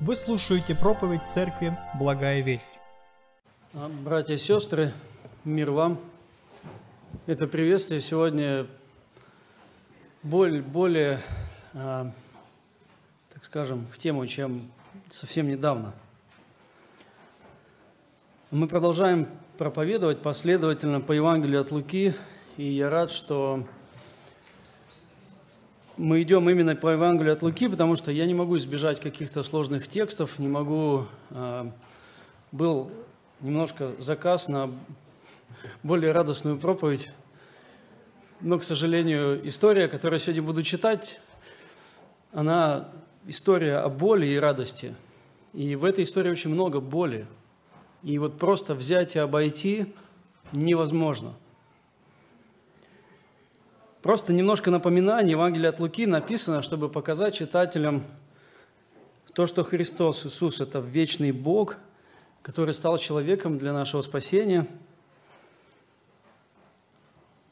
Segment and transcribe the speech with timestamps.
[0.00, 2.70] Вы слушаете проповедь церкви «Благая весть».
[3.74, 4.92] А, братья и сестры,
[5.44, 5.98] мир вам.
[7.26, 8.68] Это приветствие сегодня
[10.22, 11.18] более, более
[11.74, 12.12] а,
[13.34, 14.70] так скажем, в тему, чем
[15.10, 15.92] совсем недавно.
[18.52, 19.26] Мы продолжаем
[19.58, 22.14] проповедовать последовательно по Евангелию от Луки,
[22.56, 23.66] и я рад, что
[25.98, 29.88] мы идем именно по Евангелию от Луки, потому что я не могу избежать каких-то сложных
[29.88, 31.06] текстов, не могу...
[31.30, 31.70] А,
[32.50, 32.90] был
[33.40, 34.70] немножко заказ на
[35.82, 37.10] более радостную проповедь,
[38.40, 41.20] но, к сожалению, история, которую я сегодня буду читать,
[42.32, 42.88] она
[43.26, 44.94] история о боли и радости.
[45.52, 47.26] И в этой истории очень много боли.
[48.02, 49.92] И вот просто взять и обойти
[50.52, 51.34] невозможно–
[54.08, 55.32] Просто немножко напоминание.
[55.32, 58.06] Евангелие от Луки написано, чтобы показать читателям
[59.34, 61.76] то, что Христос, Иисус– это вечный Бог,
[62.40, 64.66] который стал человеком для нашего спасения.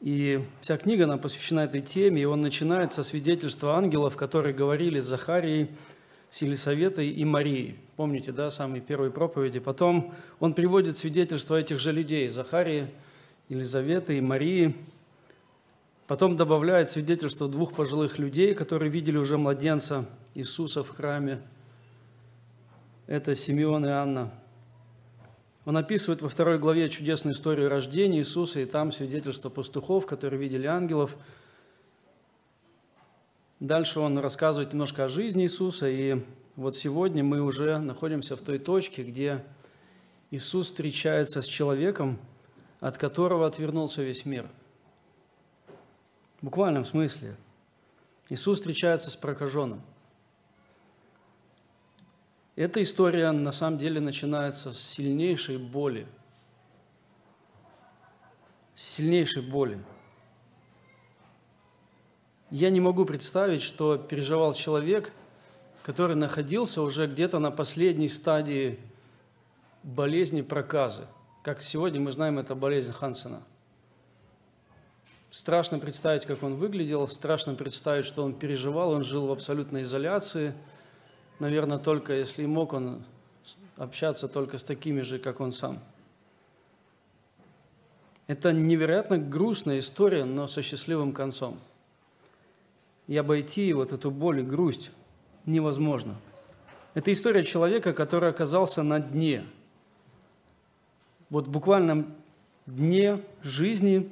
[0.01, 4.99] И вся книга, она посвящена этой теме, и он начинает со свидетельства ангелов, которые говорили
[4.99, 5.69] с Захарией,
[6.31, 7.77] с Елисаветой и Марией.
[7.97, 9.59] Помните, да, самые первые проповеди.
[9.59, 12.87] Потом он приводит свидетельства этих же людей– Захарии,
[13.47, 14.75] Елизаветы и Марии–
[16.07, 20.05] Потом добавляет свидетельство двух пожилых людей, которые видели уже младенца
[20.35, 21.41] Иисуса в храме.
[23.07, 24.31] Это Симеон и Анна.
[25.65, 30.65] Он описывает во второй главе чудесную историю рождения Иисуса, и там свидетельство пастухов, которые видели
[30.65, 31.17] ангелов.
[33.59, 36.23] Дальше он рассказывает немножко о жизни Иисуса, и
[36.55, 39.43] вот сегодня мы уже находимся в той точке, где
[40.31, 42.17] Иисус встречается с человеком,
[42.79, 44.49] от которого отвернулся весь мир–
[46.47, 47.35] буквальном смысле.
[48.29, 49.81] Иисус встречается с прокаженным.
[52.55, 56.07] Эта история на самом деле начинается с сильнейшей боли.
[58.75, 59.83] С сильнейшей боли.
[62.49, 65.11] Я не могу представить, что переживал человек,
[65.83, 68.79] который находился уже где-то на последней стадии
[69.83, 71.07] болезни проказы.
[71.43, 73.43] Как сегодня мы знаем, это болезнь Хансена–
[75.37, 78.89] Страшно представить, как он выглядел, страшно представить, что он переживал.
[78.89, 80.55] Он жил в абсолютной изоляции.
[81.37, 83.03] Наверное, только если и мог он
[83.75, 85.79] общаться только с такими же, как он сам.
[88.25, 91.59] Это невероятно грустная история, но со счастливым концом.
[93.05, 94.89] И обойти вот эту боль и грусть
[95.45, 96.15] невозможно.
[96.95, 99.45] Это история человека, который оказался на дне.
[101.29, 102.15] Вот в буквальном
[102.65, 104.11] дне жизни,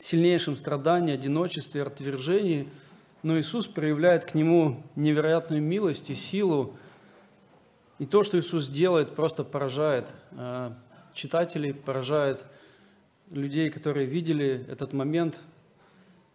[0.00, 2.68] сильнейшем страдании, одиночестве, отвержении,
[3.22, 6.76] но Иисус проявляет к нему невероятную милость и силу.
[7.98, 10.72] И то, что Иисус делает, просто поражает э,
[11.12, 12.46] читателей, поражает
[13.30, 15.38] людей, которые видели этот момент,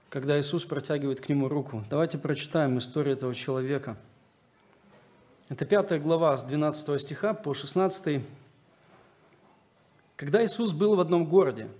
[0.09, 1.84] когда Иисус протягивает к нему руку.
[1.90, 3.97] Давайте прочитаем историю этого человека.
[5.50, 8.22] Это пятая глава с 12 стиха по 16.
[10.16, 11.68] Когда Иисус был в одном городе–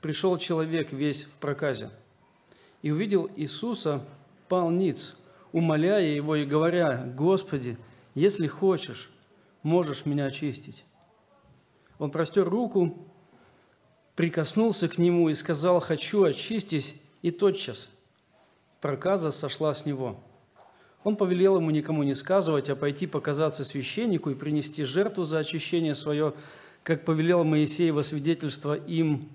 [0.00, 1.90] пришел человек весь в проказе
[2.82, 4.04] и увидел Иисуса,
[4.48, 5.16] пал ниц,
[5.52, 7.76] умоляя его и говоря, «Господи,
[8.14, 9.10] если хочешь,
[9.62, 10.84] можешь меня очистить».
[11.98, 13.06] Он простер руку,
[14.16, 17.90] прикоснулся к нему и сказал, «Хочу, очистись», и тотчас
[18.80, 20.18] проказа сошла с него.
[21.04, 25.94] Он повелел ему никому не сказывать, а пойти показаться священнику и принести жертву за очищение
[25.94, 26.34] свое,
[26.82, 29.28] как повелел Моисей во свидетельство им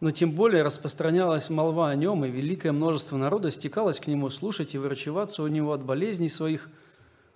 [0.00, 4.74] но тем более распространялась молва о нем, и великое множество народа стекалось к нему слушать
[4.74, 6.68] и врачеваться у него от болезней своих,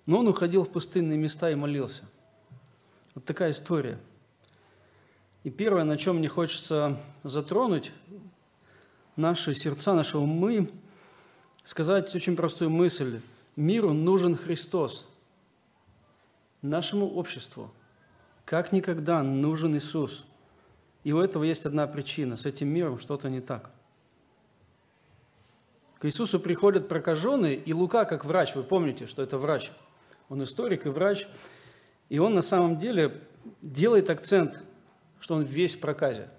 [0.05, 2.03] но он уходил в пустынные места и молился.
[3.15, 3.99] Вот такая история.
[5.43, 7.91] И первое, на чем мне хочется затронуть
[9.17, 10.71] наши сердца, наши умы,
[11.65, 13.19] сказать очень простую мысль.
[13.57, 15.05] Миру нужен Христос.
[16.61, 17.71] Нашему обществу
[18.45, 20.25] как никогда нужен Иисус–
[21.03, 22.37] и у этого есть одна причина.
[22.37, 23.71] С этим миром что-то не так.
[25.99, 29.71] К Иисусу приходят прокаженные, и Лука, как врач, вы помните, что это врач.
[30.29, 31.27] Он историк и врач.
[32.09, 33.21] И он на самом деле
[33.61, 34.63] делает акцент,
[35.19, 36.29] что он весь в проказе.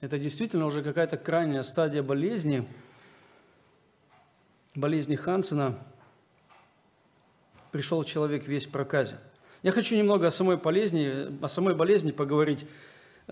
[0.00, 2.66] Это действительно уже какая-то крайняя стадия болезни,
[4.74, 5.78] болезни Хансена.
[7.72, 9.18] Пришел человек весь в проказе.
[9.62, 12.66] Я хочу немного о самой болезни, о самой болезни поговорить.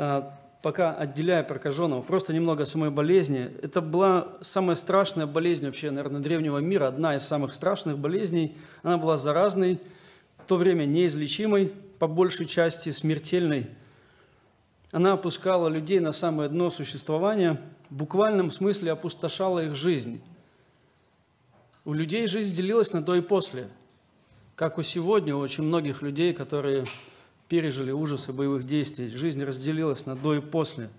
[0.01, 3.51] А, пока отделяя прокаженного, просто немного о самой болезни.
[3.63, 8.57] Это была самая страшная болезнь вообще, наверное, древнего мира, одна из самых страшных болезней.
[8.85, 9.81] Она была заразной,
[10.39, 13.67] в то время неизлечимой, по большей части смертельной.
[14.93, 17.61] Она опускала людей на самое дно существования,
[17.91, 20.23] в буквальном смысле опустошала их жизнь.
[21.85, 23.69] У людей жизнь делилась на до и после.
[24.55, 26.85] Как у сегодня у очень многих людей, которые
[27.49, 29.09] пережили ужасы боевых действий.
[29.17, 30.91] Жизнь разделилась на до и после.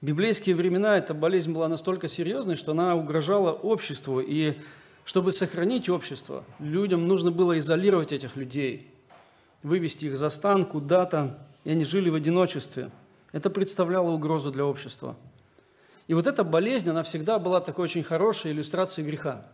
[0.00, 4.20] В библейские времена эта болезнь была настолько серьезной, что она угрожала обществу.
[4.20, 4.54] И
[5.04, 8.90] чтобы сохранить общество, людям нужно было изолировать этих людей,
[9.62, 12.90] вывести их за стан куда-то, и они жили в одиночестве.
[13.32, 15.16] Это представляло угрозу для общества.
[16.06, 19.46] И вот эта болезнь, она всегда была такой очень хорошей иллюстрацией греха.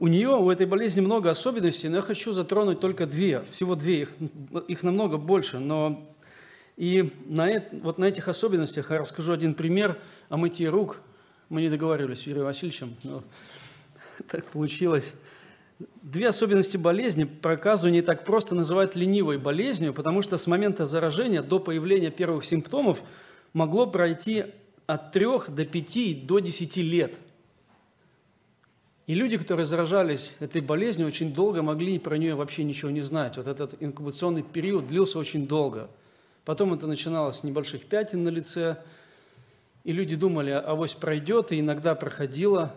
[0.00, 4.00] У нее, у этой болезни много особенностей, но я хочу затронуть только две, всего две,
[4.00, 4.12] их,
[4.66, 6.10] их намного больше, но
[6.78, 10.00] и на, вот на этих особенностях я расскажу один пример
[10.30, 11.02] о мытье рук.
[11.50, 13.22] Мы не договаривались с Юрием Васильевичем, но
[14.30, 15.12] так получилось.
[16.00, 21.42] Две особенности болезни проказу не так просто называть ленивой болезнью, потому что с момента заражения
[21.42, 23.02] до появления первых симптомов
[23.52, 24.46] могло пройти
[24.86, 27.20] от 3 до 5 до 10 лет–
[29.06, 33.36] и люди, которые заражались этой болезнью, очень долго могли про нее вообще ничего не знать.
[33.36, 35.88] Вот этот инкубационный период длился очень долго.
[36.44, 38.76] Потом это начиналось с небольших пятен на лице,
[39.84, 42.74] и люди думали, авось пройдет, и иногда проходило.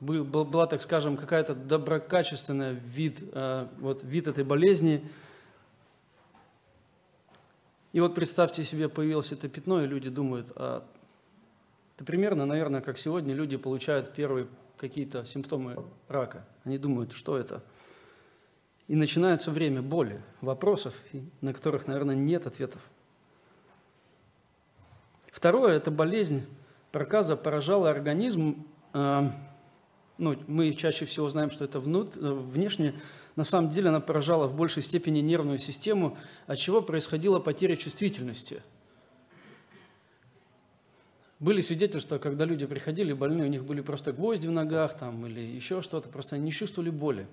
[0.00, 5.02] Была, так скажем, какая-то доброкачественная вид, э, вот, вид этой болезни.
[7.92, 10.84] И вот представьте себе, появилось это пятно, и люди думают, а
[11.96, 16.46] это примерно, наверное, как сегодня люди получают первый какие-то симптомы рака.
[16.64, 17.62] Они думают, что это.
[18.86, 20.94] И начинается время боли, вопросов,
[21.40, 22.82] на которых, наверное, нет ответов.
[25.30, 26.44] Второе– это болезнь.
[26.92, 28.66] Проказа поражала организм.
[28.92, 29.34] А,
[30.18, 32.94] ну, мы чаще всего знаем, что это внут, внешне.
[33.36, 38.62] На самом деле она поражала в большей степени нервную систему, от чего происходила потеря чувствительности–
[41.44, 45.40] были свидетельства, когда люди приходили больные, у них были просто гвозди в ногах там, или
[45.40, 47.26] еще что-то, просто они не чувствовали боли.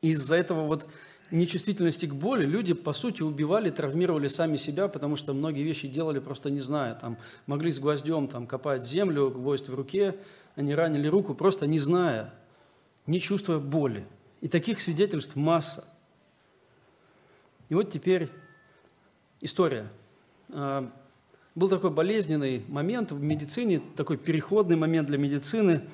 [0.00, 0.88] Из-за этого вот
[1.32, 6.20] нечувствительности к боли люди, по сути, убивали, травмировали сами себя, потому что многие вещи делали
[6.20, 6.94] просто не зная.
[6.94, 10.16] Там, могли с гвоздем там, копать землю, гвоздь в руке,
[10.54, 12.32] они ранили руку, просто не зная,
[13.08, 14.06] не чувствуя боли.
[14.40, 15.84] И таких свидетельств масса.
[17.70, 18.30] И вот теперь
[19.40, 19.90] история.
[21.56, 25.88] Был такой болезненный момент в медицине, такой переходный момент для медицины.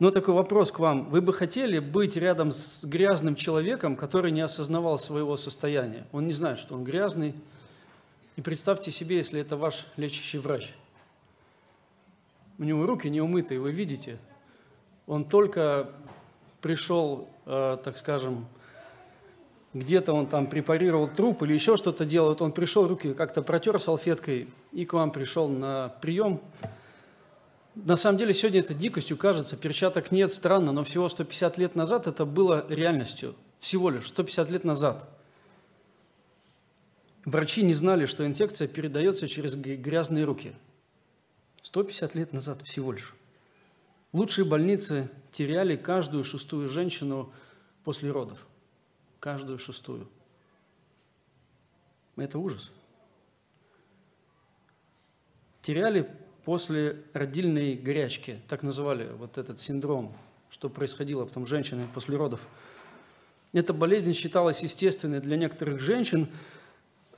[0.00, 1.08] Но такой вопрос к вам.
[1.08, 6.04] Вы бы хотели быть рядом с грязным человеком, который не осознавал своего состояния?
[6.10, 7.32] Он не знает, что он грязный.
[8.34, 10.74] И представьте себе, если это ваш лечащий врач.
[12.58, 14.18] У него руки не умытые, вы видите.
[15.06, 15.92] Он только
[16.60, 18.48] пришел, э, так скажем,
[19.78, 23.78] где-то он там препарировал труп или еще что-то делал, вот он пришел, руки как-то протер
[23.80, 26.40] салфеткой и к вам пришел на прием.
[27.74, 32.06] На самом деле сегодня это дикостью кажется, перчаток нет, странно, но всего 150 лет назад
[32.06, 35.08] это было реальностью, всего лишь 150 лет назад.
[37.24, 40.54] Врачи не знали, что инфекция передается через грязные руки.
[41.62, 43.14] 150 лет назад всего лишь.
[44.12, 47.30] Лучшие больницы теряли каждую шестую женщину
[47.84, 48.47] после родов
[49.20, 50.08] каждую шестую.
[52.16, 52.70] Это ужас.
[55.62, 56.10] Теряли
[56.44, 60.16] после родильной горячки, так называли вот этот синдром,
[60.50, 62.46] что происходило потом с женщинами после родов.
[63.52, 66.28] Эта болезнь считалась естественной для некоторых женщин,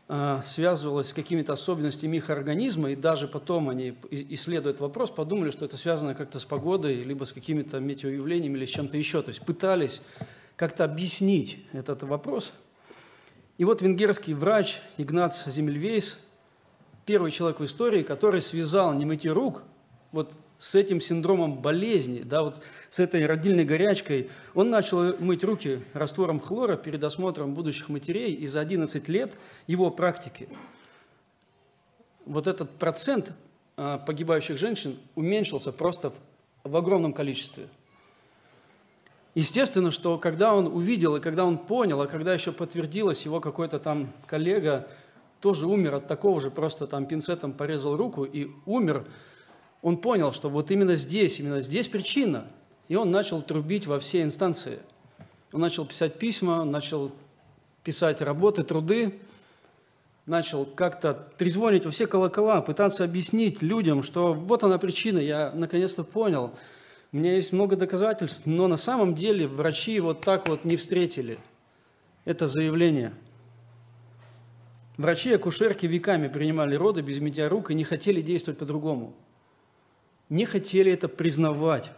[0.08, 5.52] а, связывалась с какими-то особенностями их организма, и даже потом они, исследуя этот вопрос, подумали,
[5.52, 9.22] что это связано как-то с погодой, либо с какими-то метеоявлениями, или с чем-то еще.
[9.22, 10.00] То есть пытались
[10.60, 12.52] как-то объяснить этот вопрос.
[13.56, 16.18] И вот венгерский врач Игнац Земельвейс,
[17.06, 19.62] первый человек в истории, который связал немытье рук
[20.12, 25.82] вот с этим синдромом болезни, да, вот с этой родильной горячкой, он начал мыть руки
[25.94, 30.46] раствором хлора перед осмотром будущих матерей, и за 11 лет его практики.
[32.26, 33.32] Вот этот процент
[33.78, 36.16] а, погибающих женщин уменьшился просто в,
[36.64, 37.70] в огромном количестве–
[39.34, 43.78] Естественно, что когда он увидел и когда он понял, а когда еще подтвердилось, его какой-то
[43.78, 44.88] там коллега
[45.40, 49.04] тоже умер от такого же, просто там пинцетом порезал руку и умер,
[49.82, 52.44] он понял, что вот именно здесь, именно здесь причина.
[52.88, 54.80] И он начал трубить во все инстанции.
[55.52, 57.12] Он начал писать письма, начал
[57.82, 59.20] писать работы, труды,
[60.26, 66.04] начал как-то трезвонить во все колокола, пытаться объяснить людям, что вот она причина, я наконец-то
[66.04, 66.52] понял.
[67.12, 71.38] У меня есть много доказательств, но на самом деле врачи вот так вот не встретили
[72.24, 73.12] это заявление.
[74.96, 79.14] Врачи-акушерки веками принимали роды без мытья рук и не хотели действовать по-другому.
[80.28, 81.90] Не хотели это признавать.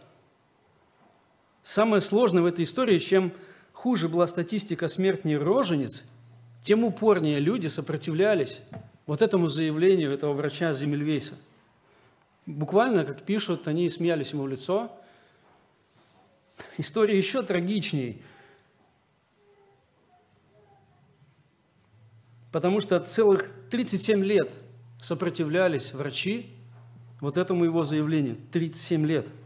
[1.61, 3.33] Самое сложное в этой истории, чем
[3.71, 6.03] хуже была статистика смертней рожениц,
[6.63, 8.61] тем упорнее люди сопротивлялись
[9.05, 11.35] вот этому заявлению этого врача Земельвейса.
[12.45, 14.91] Буквально, как пишут, они смеялись ему в лицо.
[16.77, 18.21] История еще трагичней,
[22.51, 24.53] потому что целых 37 лет
[25.01, 26.49] сопротивлялись врачи
[27.19, 28.37] вот этому его заявлению.
[28.51, 29.27] 37 лет–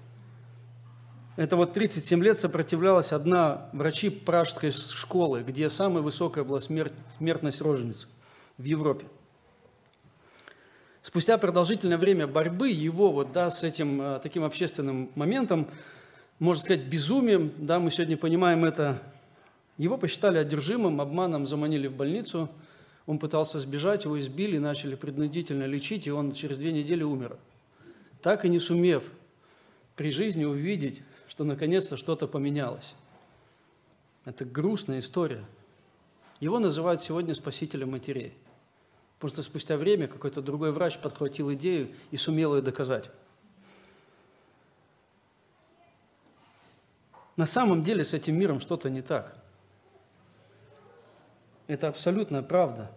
[1.38, 8.08] это вот 37 лет сопротивлялась одна врачи пражской школы, где самая высокая была смертность рожениц
[8.58, 9.06] в Европе.
[11.04, 15.68] Спустя продолжительное время борьбы его вот, да, с этим а, таким общественным моментом,
[16.40, 19.02] можно сказать, безумием, да, мы сегодня понимаем это,
[19.78, 22.50] его посчитали одержимым, обманом заманили в больницу,
[23.06, 27.38] он пытался сбежать, его избили, начали принудительно лечить, и он через две недели умер.
[28.22, 29.04] Так и не сумев
[29.96, 31.02] при жизни увидеть
[31.38, 32.96] что наконец-то что-то поменялось.
[34.26, 35.46] Это грустная история.
[36.40, 38.34] Его называют сегодня спасителем матерей.
[39.20, 43.12] Потому что спустя время какой-то другой врач подхватил идею и сумел ее доказать.
[47.38, 49.36] На самом деле с этим миром что-то не так.
[51.68, 52.92] Это абсолютная правда.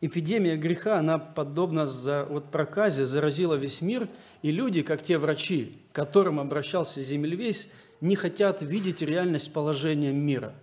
[0.00, 4.08] Эпидемия греха, она подобно за, вот проказе заразила весь мир,
[4.42, 7.68] и люди, как те врачи, к которым обращался Земельвесь,
[8.00, 10.54] не хотят видеть реальность положения мира.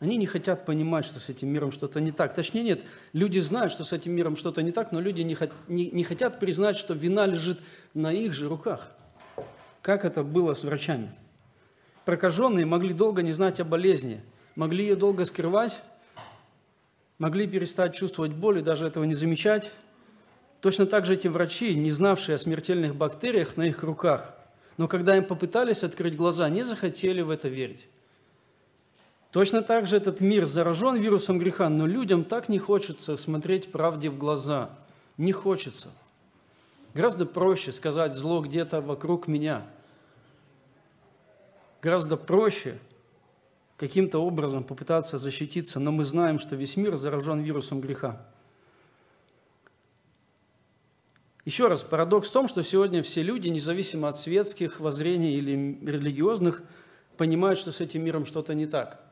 [0.00, 2.34] Они не хотят понимать, что с этим миром что-то не так.
[2.34, 2.82] Точнее, нет,
[3.12, 5.36] люди знают, что с этим миром что-то не так, но люди не,
[5.68, 7.60] не, не хотят признать, что вина лежит
[7.92, 8.90] на их же руках.
[9.82, 11.14] Как это было с врачами?
[12.04, 14.20] Прокаженные могли долго не знать о болезни,
[14.56, 15.82] могли ее долго скрывать,
[17.18, 19.70] могли перестать чувствовать боль и даже этого не замечать.
[20.60, 24.34] Точно так же эти врачи, не знавшие о смертельных бактериях на их руках,
[24.76, 27.86] но когда им попытались открыть глаза, не захотели в это верить.
[29.30, 34.08] Точно так же этот мир заражен вирусом греха, но людям так не хочется смотреть правде
[34.08, 34.70] в глаза.
[35.16, 35.88] Не хочется.
[36.94, 39.66] Гораздо проще сказать зло где-то вокруг меня.
[41.84, 42.78] Гораздо проще
[43.76, 48.26] каким-то образом попытаться защититься, но мы знаем, что весь мир заражен вирусом греха.
[51.44, 56.62] Еще раз, парадокс в том, что сегодня все люди, независимо от светских воззрений или религиозных,
[57.18, 59.04] понимают, что с этим миром что-то не так.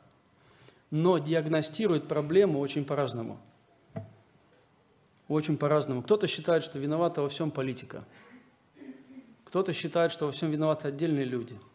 [0.91, 3.39] Но диагностируют проблему очень по-разному.
[5.29, 6.03] Очень по-разному.
[6.03, 8.07] Кто-то считает, что виновата во всем политика.
[9.45, 11.61] Кто-то считает, что во всем виноваты отдельные люди–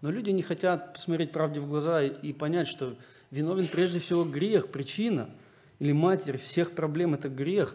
[0.00, 2.96] но люди не хотят посмотреть правде в глаза и понять, что
[3.30, 5.30] виновен прежде всего грех, причина
[5.78, 7.74] или матерь всех проблем– это грех.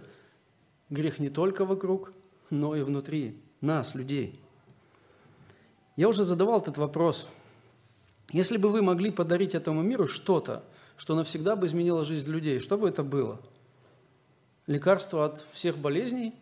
[0.89, 2.13] Грех не только вокруг,
[2.50, 4.39] но и внутри нас, людей.
[5.96, 7.27] Я уже задавал этот вопрос.
[8.32, 10.63] Если бы вы могли подарить этому миру что-то,
[10.98, 13.39] что навсегда бы изменило жизнь людей, что бы это было?
[14.67, 16.34] Лекарство от всех болезней,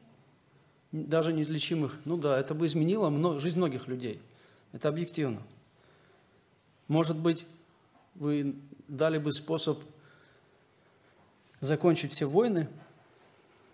[0.92, 1.98] даже неизлечимых?
[2.06, 4.22] Ну да, это бы изменило жизнь многих людей.
[4.72, 5.42] Это объективно.
[6.88, 7.46] Может быть,
[8.16, 8.56] вы
[8.88, 9.80] дали бы способ
[11.60, 12.68] закончить все войны,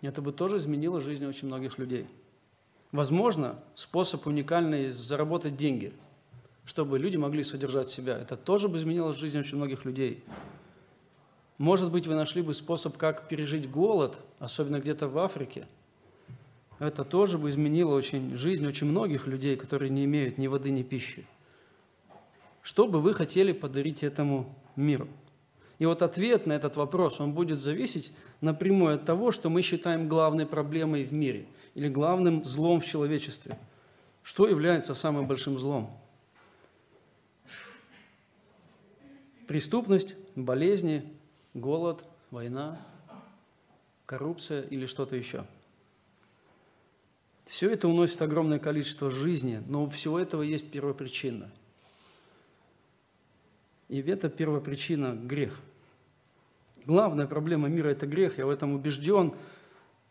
[0.00, 2.06] это бы тоже изменило жизнь очень многих людей.
[2.92, 5.92] Возможно, способ уникальный заработать деньги,
[6.64, 8.18] чтобы люди могли содержать себя.
[8.18, 10.24] Это тоже бы изменило жизнь очень многих людей.
[11.58, 15.66] Может быть, вы нашли бы способ, как пережить голод, особенно где-то в Африке.
[16.78, 20.82] Это тоже бы изменило очень жизнь очень многих людей, которые не имеют ни воды, ни
[20.82, 21.26] пищи.
[22.62, 25.08] Что бы вы хотели подарить этому миру?
[25.78, 28.12] И вот ответ на этот вопрос, он будет зависеть
[28.42, 33.58] напрямую от того, что мы считаем главной проблемой в мире или главным злом в человечестве.
[34.22, 35.90] Что является самым большим злом?
[39.46, 41.02] Преступность, болезни,
[41.54, 42.78] голод, война,
[44.04, 45.46] коррупция или что-то еще.
[47.46, 51.50] Все это уносит огромное количество жизни, но у всего этого есть первопричина–
[53.90, 55.60] и это первая причина– грех.
[56.86, 59.34] Главная проблема мира– это грех, я в этом убежден.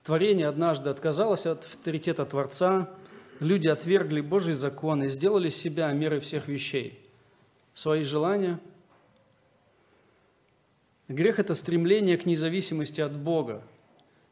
[0.03, 2.89] Творение однажды отказалось от авторитета Творца,
[3.39, 6.99] люди отвергли Божий закон и сделали себя мерой всех вещей.
[7.73, 8.59] Свои желания,
[11.09, 13.63] Грех– это стремление к независимости от Бога,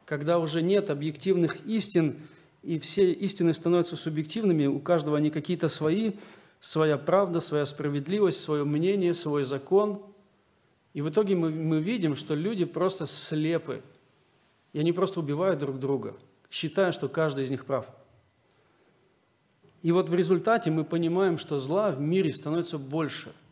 [0.04, 2.20] когда уже нет объективных истин,
[2.62, 6.12] и все истины становятся субъективными, у каждого они какие-то свои,
[6.60, 10.02] своя правда, своя справедливость, свое мнение, свой закон.
[10.94, 13.82] И в итоге мы, мы видим, что люди просто слепы,
[14.72, 16.16] и они просто убивают друг друга,
[16.50, 17.86] считая, что каждый из них прав.
[19.82, 23.32] И вот в результате мы понимаем, что зла в мире становится больше–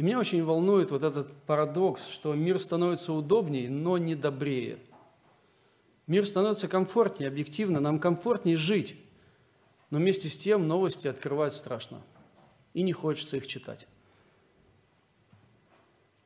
[0.00, 4.78] и меня очень волнует вот этот парадокс, что мир становится удобнее, но не добрее.
[6.06, 8.96] Мир становится комфортнее, объективно, нам комфортнее жить.
[9.90, 12.00] Но вместе с тем новости открывать страшно.
[12.74, 13.86] И не хочется их читать.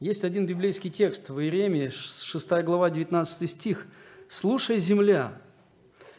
[0.01, 3.87] Есть один библейский текст в Иеремии, 6 глава, 19 стих.
[4.29, 5.41] «Слушай, земля,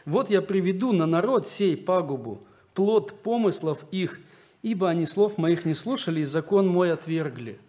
[0.04, 4.20] вот я приведу на народ сей пагубу, плод помыслов их,
[4.62, 7.60] ибо они слов моих не слушали, и закон мой отвергли.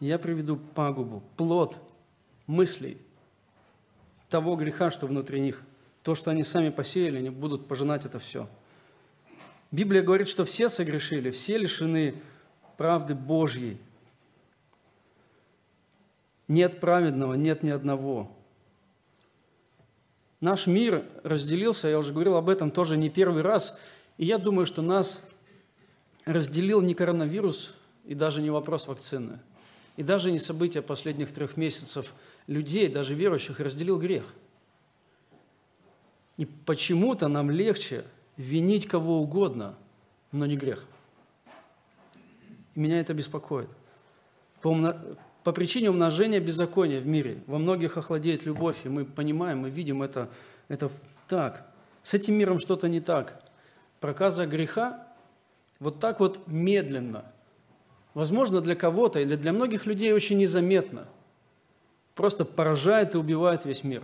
[0.00, 1.78] Я приведу пагубу, плод
[2.46, 2.98] мыслей
[4.28, 5.62] того греха, что внутри них.
[6.02, 8.48] То, что они сами посеяли, они будут пожинать это все.
[9.70, 12.14] Библия говорит, что все согрешили, все лишены
[12.76, 13.78] правды Божьей.
[16.48, 18.36] Нет праведного, нет ни одного.
[20.40, 23.78] Наш мир разделился, я уже говорил об этом тоже не первый раз–
[24.18, 25.22] и я думаю, что нас
[26.24, 29.40] разделил не коронавирус и даже не вопрос вакцины,
[29.96, 32.12] и даже не события последних трех месяцев
[32.46, 34.24] людей, даже верующих, разделил грех.
[36.36, 38.04] И почему-то нам легче
[38.36, 39.74] винить кого угодно,
[40.32, 40.84] но не грех.
[42.74, 43.68] И меня это беспокоит.
[44.60, 44.96] По, умно...
[45.44, 50.02] по причине умножения беззакония в мире во многих охладеет любовь, и мы понимаем, мы видим
[50.02, 50.30] это,
[50.68, 50.90] это
[51.28, 51.70] так.
[52.02, 53.42] С этим миром что-то не так
[54.02, 55.06] проказа греха
[55.78, 57.24] вот так вот медленно,
[58.14, 61.06] возможно, для кого-то или для многих людей очень незаметно,
[62.14, 64.02] просто поражает и убивает весь мир.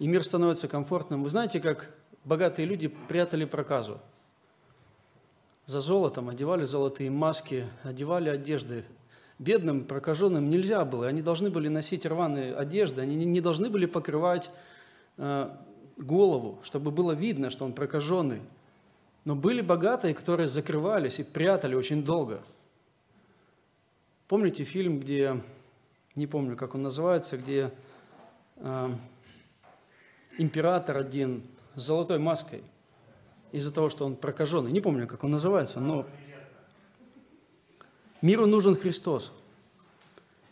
[0.00, 1.22] И мир становится комфортным.
[1.22, 4.00] Вы знаете, как богатые люди прятали проказу?
[5.66, 8.84] За золотом одевали золотые маски, одевали одежды.
[9.38, 11.06] Бедным, прокаженным нельзя было.
[11.06, 14.50] Они должны были носить рваные одежды, они не должны были покрывать
[15.18, 15.50] э,
[15.98, 18.40] голову, чтобы было видно, что он прокаженный.
[19.26, 22.42] Но были богатые, которые закрывались и прятали очень долго.
[24.28, 25.42] Помните фильм, где,
[26.14, 27.70] не помню, как он называется, где
[28.56, 28.88] э,
[30.38, 31.42] император один
[31.74, 32.62] с золотой маской
[33.52, 34.72] из-за того, что он прокаженный.
[34.72, 36.06] Не помню, как он называется, но
[38.22, 39.32] миру нужен Христос.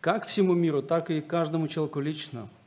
[0.00, 2.48] Как всему миру, так и каждому человеку лично–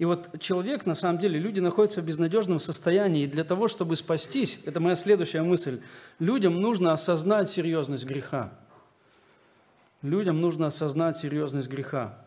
[0.00, 3.24] и вот человек, на самом деле, люди находятся в безнадежном состоянии.
[3.24, 5.82] И для того, чтобы спастись, это моя следующая мысль,
[6.18, 8.50] людям нужно осознать серьезность греха.
[10.00, 12.18] Людям нужно осознать серьезность греха.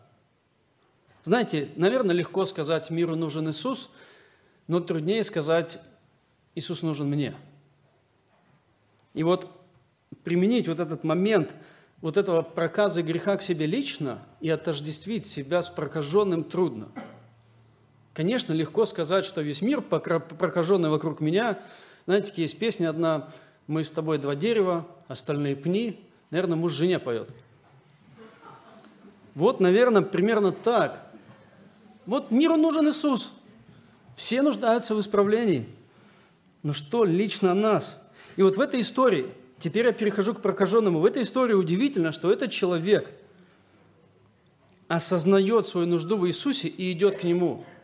[1.24, 3.90] Знаете, наверное, легко сказать, миру нужен Иисус,
[4.68, 5.80] но труднее сказать,
[6.54, 7.34] Иисус нужен мне.
[9.12, 9.50] И вот
[10.22, 11.56] применить вот этот момент
[12.00, 16.88] вот этого проказа греха к себе лично и отождествить себя с прокаженным трудно–
[18.14, 21.58] Конечно, легко сказать, что весь мир, прокаженный вокруг меня,
[22.06, 23.28] знаете, есть песня одна
[23.66, 26.00] «Мы с тобой два дерева, остальные пни».
[26.30, 27.28] Наверное, муж жене поет.
[29.34, 31.04] Вот, наверное, примерно так.
[32.06, 33.32] Вот миру нужен Иисус.
[34.16, 35.66] Все нуждаются в исправлении.
[36.62, 38.02] Но что лично нас?
[38.36, 39.26] И вот в этой истории,
[39.58, 43.10] теперь я перехожу к прокаженному, в этой истории удивительно, что этот человек
[44.88, 47.64] осознает свою нужду в Иисусе и идет к Нему–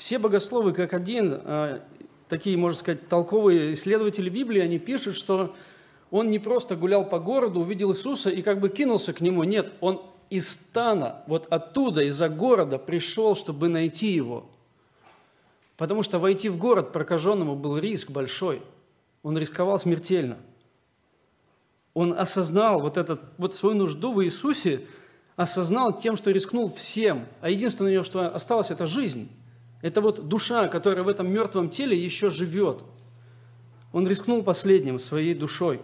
[0.00, 1.82] все богословы как один, а,
[2.26, 5.54] такие, можно сказать, толковые исследователи Библии, они пишут, что
[6.10, 9.44] он не просто гулял по городу, увидел Иисуса и как бы кинулся к нему.
[9.44, 14.46] Нет, он из стана, вот оттуда, из-за города пришел, чтобы найти его.
[15.76, 18.62] Потому что войти в город прокаженному был риск большой.
[19.22, 20.38] Он рисковал смертельно.
[21.92, 24.86] Он осознал вот, этот, вот свою нужду в Иисусе,
[25.36, 27.26] осознал тем, что рискнул всем.
[27.40, 29.28] А единственное, что осталось, это жизнь.
[29.82, 32.82] Это вот душа, которая в этом мертвом теле еще живет.
[33.92, 35.80] Он рискнул последним своей душой.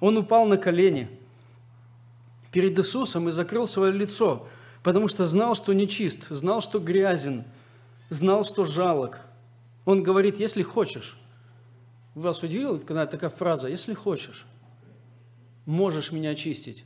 [0.00, 1.08] Он упал на колени
[2.50, 4.48] перед Иисусом и закрыл свое лицо,
[4.82, 7.44] потому что знал, что нечист, знал, что грязен,
[8.08, 9.20] знал, что жалок.
[9.84, 11.18] Он говорит, если хочешь.
[12.14, 14.46] Вас удивила когда такая фраза, если хочешь,
[15.64, 16.84] можешь меня очистить.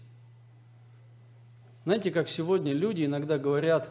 [1.84, 3.90] Знаете, как сегодня люди иногда говорят,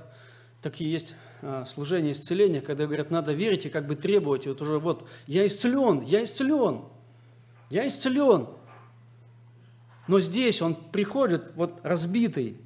[0.61, 4.79] такие есть а, служения исцеления, когда говорят, надо верить и как бы требовать, вот уже
[4.79, 6.85] вот, я исцелен, я исцелен,
[7.69, 8.47] я исцелен.
[10.07, 12.57] Но здесь он приходит вот разбитый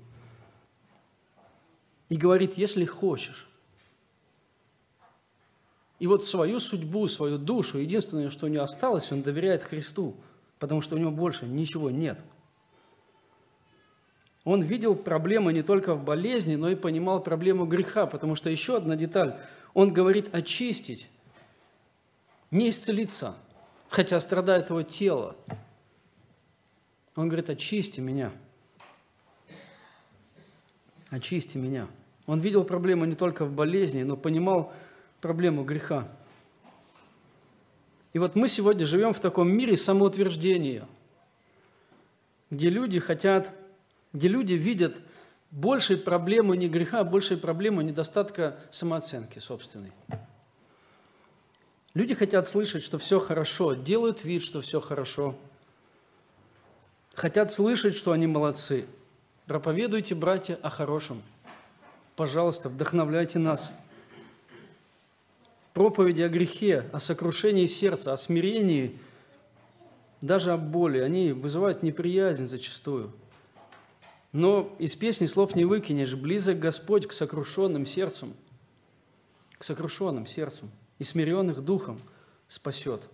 [2.10, 3.48] и говорит, если хочешь.
[6.00, 10.16] И вот свою судьбу, свою душу, единственное, что у него осталось, он доверяет Христу,
[10.60, 12.20] потому что у него больше ничего нет.
[14.44, 18.78] Он видел проблемы не только в болезни, но и понимал проблему греха, потому что еще
[18.78, 19.38] одна деталь.
[19.74, 21.10] Он говорит очистить,
[22.50, 23.36] не исцелиться,
[23.90, 25.36] хотя страдает его тело.
[27.18, 28.32] Он говорит, очисти меня.
[31.10, 31.88] Очисти меня.
[32.28, 34.72] Он видел проблему не только в болезни, но понимал
[35.20, 36.08] проблему греха.
[38.14, 40.88] И вот мы сегодня живем в таком мире самоутверждения,
[42.52, 43.52] где люди хотят,
[44.14, 45.02] где люди видят
[45.50, 49.92] большей проблемы не греха, а большей проблемы недостатка самооценки собственной.
[51.96, 55.36] Люди хотят слышать, что все хорошо, делают вид, что все хорошо.
[57.18, 58.86] Хотят слышать, что они молодцы.
[59.48, 61.24] Проповедуйте, братья, о хорошем.
[62.16, 63.72] Пожалуйста, вдохновляйте нас.
[65.74, 69.00] Проповеди о грехе, о сокрушении сердца, о смирении,
[70.22, 73.12] даже о боли, они вызывают неприязнь зачастую.
[74.32, 78.36] Но из песни слов не выкинешь, близок Господь к сокрушенным сердцам,
[79.58, 82.00] к сокрушенным сердцам и смиренных духом
[82.48, 83.10] спасет.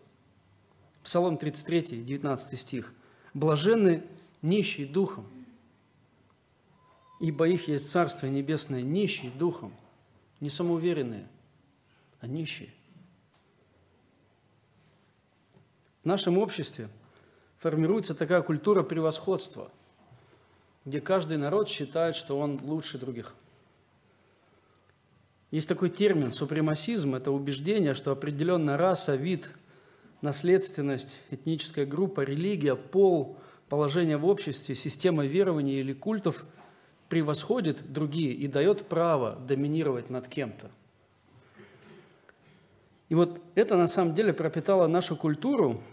[1.03, 2.93] Псалом 33, 19 стих.
[3.33, 4.03] «Блаженны
[4.41, 5.25] нищие духом,
[7.19, 9.73] ибо их есть Царствие Небесное, нищие духом,
[10.39, 11.27] не самоуверенные,
[12.19, 12.73] а нищие».
[16.03, 16.89] В нашем обществе
[17.57, 19.71] формируется такая культура превосходства,
[20.85, 23.33] где каждый народ считает, что он лучше других–
[25.53, 29.51] есть такой термин супремасизм– это убеждение, что определенная раса, вид,
[30.23, 33.37] наследственность, этническая группа, религия, пол,
[33.69, 36.45] положение в обществе, система верований или культов
[37.09, 40.71] превосходит другие и дает право доминировать над кем-то.
[43.09, 45.83] И вот это на самом деле пропитало нашу культуру,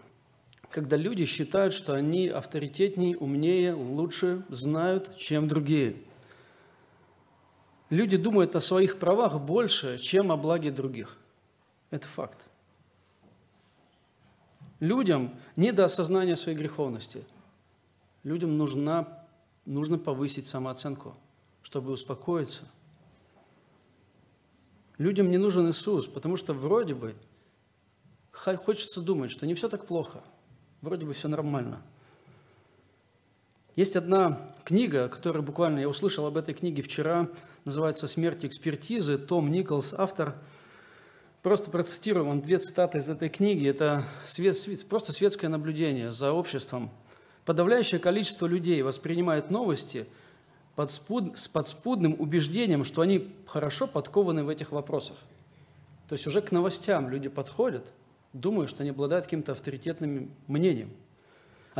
[0.70, 5.96] когда люди считают, что они авторитетнее, умнее, лучше знают, чем другие–
[7.90, 11.18] Люди думают о своих правах больше, чем о благе других.
[11.90, 12.46] Это факт.
[14.80, 17.24] Людям не до осознания своей греховности.
[18.24, 19.26] Людям нужна,
[19.64, 21.14] нужно повысить самооценку,
[21.62, 22.64] чтобы успокоиться.
[24.98, 27.14] Людям не нужен Иисус, потому что вроде бы
[28.32, 30.22] хочется думать, что не все так плохо,
[30.80, 31.82] вроде бы все нормально–
[33.80, 37.30] есть одна книга, которая буквально, я услышал об этой книге вчера,
[37.64, 40.34] называется «Смерть экспертизы», Том Николс, автор.
[41.42, 43.66] Просто процитирую вам две цитаты из этой книги.
[43.66, 46.90] Это свет, свет, просто светское наблюдение за обществом.
[47.46, 50.06] Подавляющее количество людей воспринимает новости
[50.76, 55.16] под спуд, с подспудным убеждением, что они хорошо подкованы в этих вопросах.
[56.08, 57.90] То есть уже к новостям люди подходят,
[58.34, 60.90] думают, что они обладают каким-то авторитетным мнением–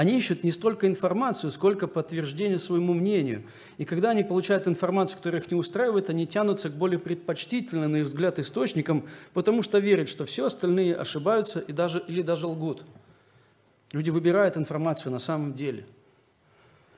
[0.00, 3.42] они ищут не столько информацию, сколько подтверждение своему мнению.
[3.76, 7.96] И когда они получают информацию, которая их не устраивает, они тянутся к более предпочтительным, на
[7.96, 12.82] их взгляд, источникам, потому что верят, что все остальные ошибаются и даже, или даже лгут.
[13.92, 15.84] Люди выбирают информацию на самом деле.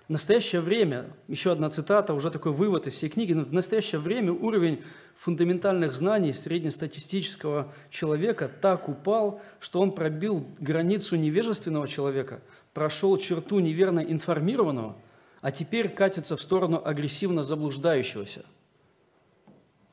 [0.09, 4.33] В настоящее время, еще одна цитата, уже такой вывод из всей книги, в настоящее время
[4.33, 4.83] уровень
[5.17, 12.41] фундаментальных знаний среднестатистического человека так упал, что он пробил границу невежественного человека–
[12.75, 14.97] прошел черту неверно информированного,
[15.41, 18.45] а теперь катится в сторону агрессивно заблуждающегося.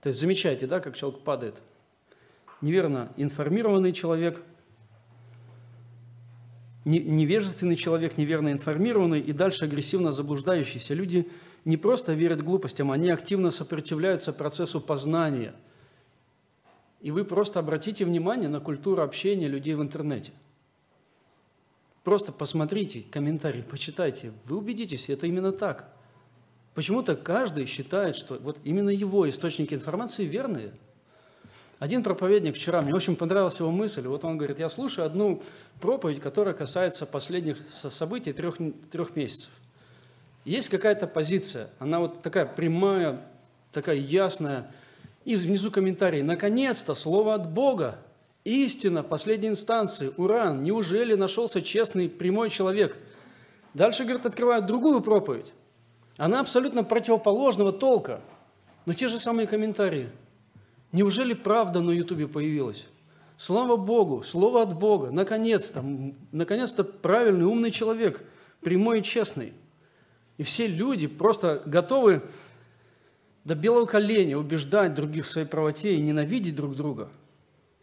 [0.02, 1.62] То есть замечайте, да, как человек падает.
[2.62, 4.42] Неверно информированный человек,
[6.98, 10.94] невежественный человек, неверно информированный и дальше агрессивно заблуждающиеся.
[10.94, 11.30] Люди
[11.66, 15.54] не просто верят глупостям, они активно сопротивляются процессу познания.
[17.02, 20.32] И вы просто обратите внимание на культуру общения людей в интернете–
[22.04, 25.94] Просто посмотрите комментарии, почитайте, вы убедитесь, это именно так.
[26.74, 30.72] Почему-то каждый считает, что вот именно его источники информации верные.
[31.80, 35.42] Один проповедник вчера, мне очень понравилась его мысль, вот он говорит, я слушаю одну
[35.80, 38.58] проповедь, которая касается последних событий трех,
[38.92, 39.50] трех месяцев.
[40.44, 43.26] Есть какая-то позиция, она вот такая прямая,
[43.72, 44.70] такая ясная,
[45.24, 48.00] и внизу комментарий, наконец-то слово от Бога,
[48.46, 52.98] Истина последней инстанции, уран, неужели нашелся честный, прямой человек?
[53.74, 55.52] Дальше, говорит, открывают другую проповедь.
[56.18, 58.22] Она абсолютно противоположного толка,
[58.86, 60.10] но те же самые комментарии.
[60.92, 62.88] Неужели правда на Ютубе появилась?
[63.38, 65.84] Слава Богу, слово от Бога, наконец-то,
[66.32, 68.24] наконец-то правильный, умный человек
[68.62, 69.54] прямой и честный.
[70.38, 72.24] И все люди просто готовы
[73.44, 77.10] до белого коленя убеждать других в своей правоте и ненавидеть друг друга,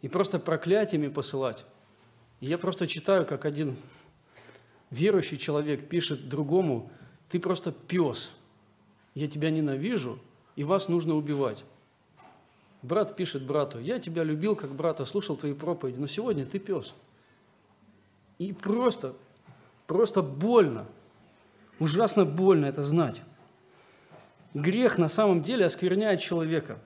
[0.03, 1.65] и просто проклятиями посылать.
[2.41, 3.77] И я просто читаю, как один
[4.91, 6.91] верующий человек пишет другому,
[7.31, 8.33] ты просто пес,
[9.15, 10.19] я тебя ненавижу,
[10.55, 11.65] и вас нужно убивать.
[12.83, 16.95] Брат пишет брату, я тебя любил как брата, слушал твои проповеди, но сегодня ты пес.
[18.39, 19.15] И просто,
[19.87, 20.87] просто больно,
[21.79, 23.23] ужасно больно это знать.
[24.55, 26.79] Грех на самом деле оскверняет человека.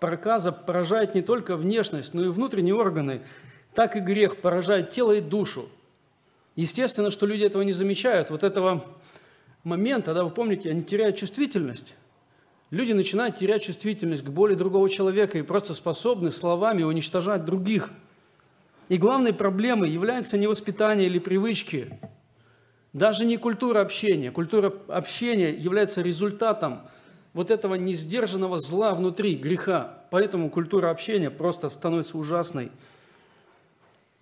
[0.00, 3.22] Проказа поражает не только внешность, но и внутренние органы.
[3.74, 5.68] Так и грех поражает тело и душу.
[6.56, 8.30] Естественно, что люди этого не замечают.
[8.30, 8.84] Вот этого
[9.64, 11.94] момента, да, вы помните, они теряют чувствительность.
[12.72, 17.90] Люди начинают терять чувствительность к боли другого человека и просто способны словами уничтожать других.
[18.88, 22.00] И главной проблемой является не воспитание или привычки,
[22.94, 24.30] даже не культура общения.
[24.30, 26.80] Культура общения является результатом
[27.34, 30.06] вот этого несдержанного зла внутри, греха.
[30.10, 32.72] Поэтому культура общения просто становится ужасной.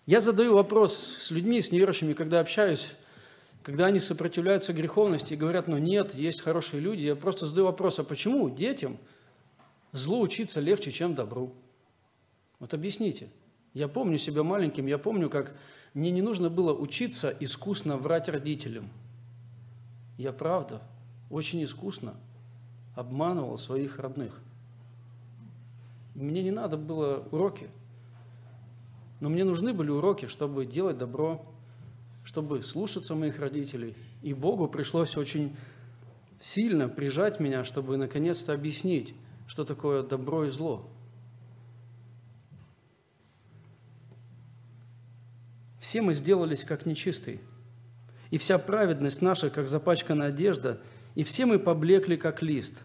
[0.06, 2.94] Я задаю вопрос с людьми, с неверующими, когда общаюсь,
[3.62, 7.98] когда они сопротивляются греховности и говорят, ну нет, есть хорошие люди, я просто задаю вопрос,
[7.98, 8.96] а почему детям
[9.92, 11.52] зло учиться легче, чем добру?
[12.58, 13.28] Вот объясните.
[13.74, 15.54] Я помню себя маленьким, я помню, как
[15.94, 18.88] мне не нужно было учиться искусно врать родителям.
[20.16, 20.82] Я правда
[21.30, 22.14] очень искусно
[22.94, 24.40] обманывал своих родных.
[26.14, 27.70] Мне не надо было уроки,
[29.20, 31.44] но мне нужны были уроки, чтобы делать добро,
[32.30, 33.96] чтобы слушаться моих родителей.
[34.22, 35.56] И Богу пришлось очень
[36.38, 39.14] сильно прижать меня, чтобы наконец-то объяснить,
[39.46, 40.88] что такое добро и зло–
[45.80, 47.40] Все мы сделались как нечистые,
[48.30, 50.78] и вся праведность наша, как запачканная одежда,
[51.16, 52.82] и все мы поблекли, как лист,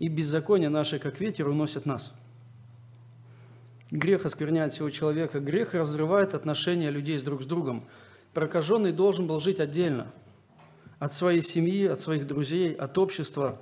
[0.00, 2.12] и беззаконие наше, как ветер, уносит нас.
[3.90, 7.84] Грех оскверняет всего человека, грех разрывает отношения людей с друг с другом.
[8.34, 10.12] Прокаженный должен был жить отдельно
[10.98, 13.60] от своей семьи, от своих друзей, от общества.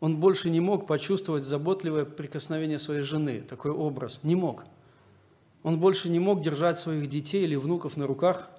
[0.00, 4.64] Он больше не мог почувствовать заботливое прикосновение своей жены, такой образ, не мог–
[5.64, 8.50] он больше не мог держать своих детей или внуков на руках.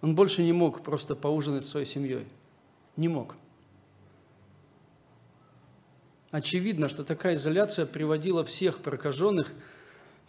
[0.00, 2.26] Он больше не мог просто поужинать своей семьей.
[2.96, 3.36] Не мог.
[6.30, 9.52] Очевидно, что такая изоляция приводила всех прокаженных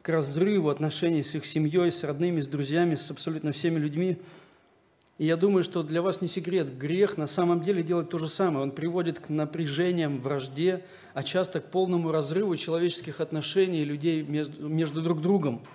[0.10, 4.18] разрыву отношений с их семьей, с родными, с друзьями, с абсолютно всеми людьми–
[5.18, 8.28] и я думаю, что для вас не секрет, грех на самом деле делает то же
[8.28, 8.64] самое.
[8.64, 15.02] Он приводит к напряжениям, вражде, а часто к полному разрыву человеческих отношений людей между, между
[15.02, 15.66] друг другом.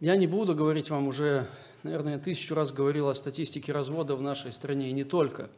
[0.00, 1.48] Я не буду говорить вам уже,
[1.82, 5.48] наверное, тысячу раз говорил о статистике развода в нашей стране, и не только.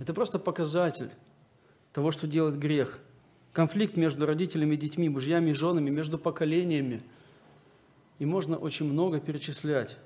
[0.00, 1.10] Это просто показатель
[1.92, 2.98] того, что делает грех.
[3.52, 7.02] Конфликт между родителями и детьми, мужьями и женами, между поколениями.
[8.18, 9.98] И можно очень много перечислять.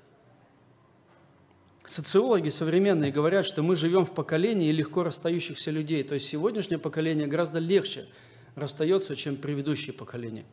[1.85, 6.03] Социологи современные говорят, что мы живем в поколении легко расстающихся людей.
[6.03, 8.07] То есть сегодняшнее поколение гораздо легче
[8.55, 10.45] расстается, чем предыдущее поколение.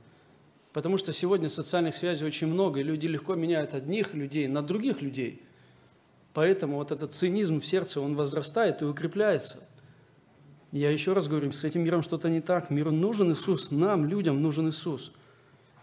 [0.73, 5.03] Потому что сегодня социальных связей очень много, и люди легко меняют одних людей на других
[5.03, 5.43] людей.
[6.33, 9.59] Поэтому вот этот цинизм в сердце, он возрастает и укрепляется.
[10.75, 12.69] Я еще раз говорю, с этим миром что-то не так.
[12.69, 15.11] Миру нужен Иисус, нам, людям, нужен Иисус.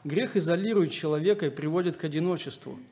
[0.04, 2.80] Грех изолирует человека и приводит к одиночеству–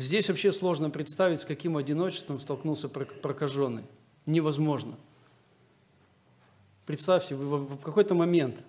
[0.00, 3.82] Здесь вообще сложно представить, с каким одиночеством столкнулся прокаженный.
[4.24, 4.96] Невозможно.
[6.86, 8.64] Представьте, вы в какой-то момент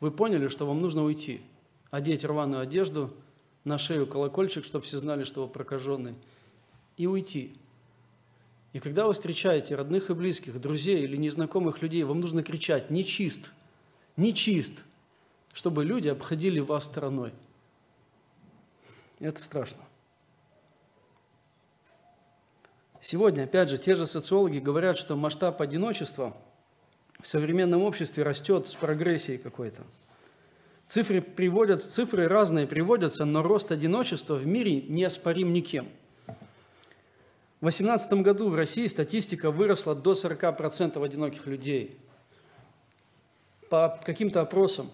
[0.00, 1.40] вы поняли, что вам нужно уйти,
[1.90, 3.14] одеть рваную одежду,
[3.64, 6.16] на шею колокольчик, чтобы все знали, что вы прокаженный,
[6.98, 7.56] и уйти.
[8.72, 13.52] И когда вы встречаете родных и близких, друзей или незнакомых людей, вам нужно кричать «нечист»,
[14.16, 14.84] «нечист»,
[15.52, 17.32] чтобы люди обходили вас стороной.
[19.20, 19.82] Это страшно.
[23.00, 26.34] Сегодня, опять же, те же социологи говорят, что масштаб одиночества
[27.20, 29.82] в современном обществе растет с прогрессией какой-то.
[30.86, 35.88] Цифры, приводят, цифры разные приводятся, но рост одиночества в мире неоспорим никем.
[37.62, 41.96] В 2018 году в России статистика выросла до 40% одиноких людей.
[43.70, 44.90] По каким-то опросам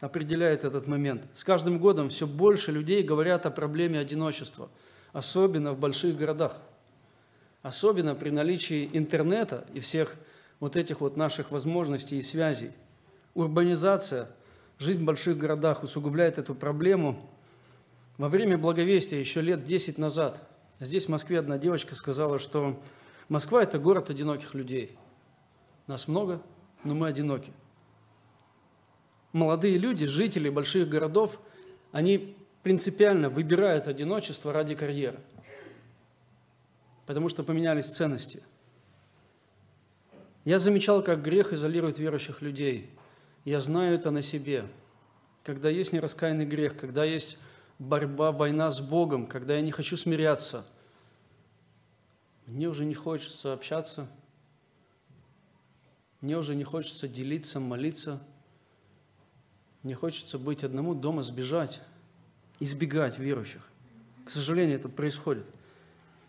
[0.00, 1.26] определяет этот момент.
[1.34, 4.70] С каждым годом все больше людей говорят о проблеме одиночества,
[5.12, 6.56] особенно в больших городах–
[7.66, 10.14] особенно при наличии интернета и всех
[10.60, 12.70] вот этих вот наших возможностей и связей.
[13.34, 14.28] Урбанизация,
[14.78, 17.28] жизнь в больших городах усугубляет эту проблему.
[18.18, 22.80] Во время благовестия еще лет 10 назад Здесь в Москве одна девочка сказала, что
[23.28, 24.98] Москва– это город одиноких людей.
[25.86, 26.42] Нас много,
[26.84, 27.52] но мы одиноки.
[29.32, 31.40] Молодые люди, жители больших городов,
[31.92, 35.20] они принципиально выбирают одиночество ради карьеры,
[37.06, 38.42] потому что поменялись ценности.
[40.44, 42.90] Я замечал, как грех изолирует верующих людей.
[43.44, 44.66] Я знаю это на себе.
[45.42, 47.38] Когда есть нераскаянный грех, когда есть
[47.78, 50.64] борьба, война с Богом, когда я не хочу смиряться,
[52.46, 54.08] мне уже не хочется общаться,
[56.20, 58.22] мне уже не хочется делиться, молиться,
[59.82, 61.80] мне хочется быть одному дома, сбежать,
[62.60, 63.68] избегать верующих.
[64.24, 65.46] К сожалению, это происходит.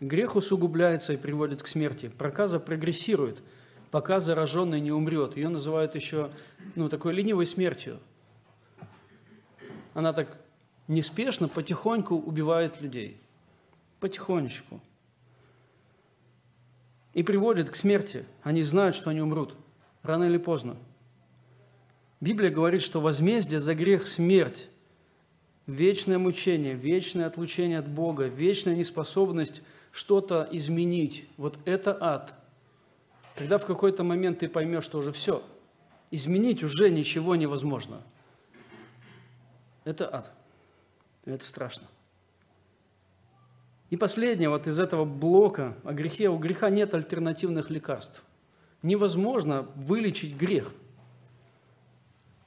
[0.00, 2.08] Грех усугубляется и приводит к смерти.
[2.16, 3.42] Проказа прогрессирует,
[3.90, 5.36] пока зараженный не умрет.
[5.36, 6.30] Ее называют еще
[6.76, 7.98] ну, такой ленивой смертью.
[9.94, 10.38] Она так
[10.88, 13.20] неспешно, потихоньку убивает людей.
[14.00, 14.80] Потихонечку.
[17.14, 18.24] И приводит к смерти.
[18.42, 19.54] Они знают, что они умрут.
[20.02, 20.76] Рано или поздно.
[22.20, 24.70] Библия говорит, что возмездие за грех– смерть.
[25.66, 31.28] Вечное мучение, вечное отлучение от Бога, вечная неспособность что-то изменить.
[31.36, 32.34] Вот это ад.
[33.36, 35.42] Когда в какой-то момент ты поймешь, что уже все,
[36.10, 38.02] изменить уже ничего невозможно.
[39.84, 40.32] Это ад.
[41.28, 41.86] Это страшно.
[43.90, 46.30] И последнее, вот из этого блока о грехе.
[46.30, 48.24] У греха нет альтернативных лекарств.
[48.82, 50.72] Невозможно вылечить грех.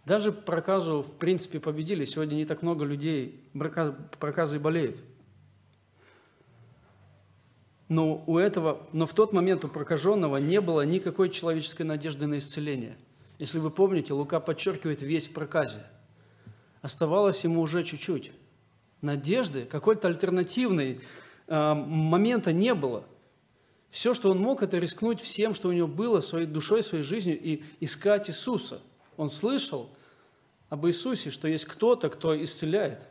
[0.05, 2.05] Даже проказу, в принципе, победили.
[2.05, 4.97] Сегодня не так много людей проказой болеют.
[7.87, 12.39] Но у этого, но в тот момент у прокаженного не было никакой человеческой надежды на
[12.39, 12.97] исцеление.
[13.37, 15.85] Если вы помните, Лука подчеркивает весь в проказе.
[16.81, 18.31] Оставалось ему уже чуть-чуть
[19.01, 21.01] надежды, какой-то альтернативной
[21.47, 23.03] э, момента не было.
[23.89, 27.39] Все, что он мог, это рискнуть всем, что у него было, своей душой, своей жизнью,
[27.39, 28.81] и искать Иисуса.
[29.17, 29.89] Он слышал
[30.69, 33.05] об Иисусе, что есть кто-то, кто исцеляет.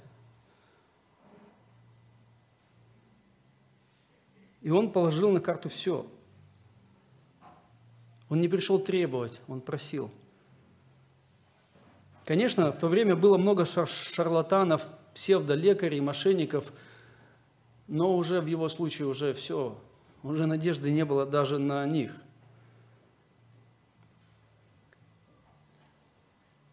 [4.63, 6.07] И он положил на карту все.
[8.31, 10.11] Он не пришел требовать, он просил.
[12.25, 14.87] Конечно, в то время было много шарлатанов,
[15.21, 16.73] псевдолекарей, мошенников,
[17.89, 19.79] но уже в его случае уже все,
[20.23, 22.11] уже надежды не было даже на них.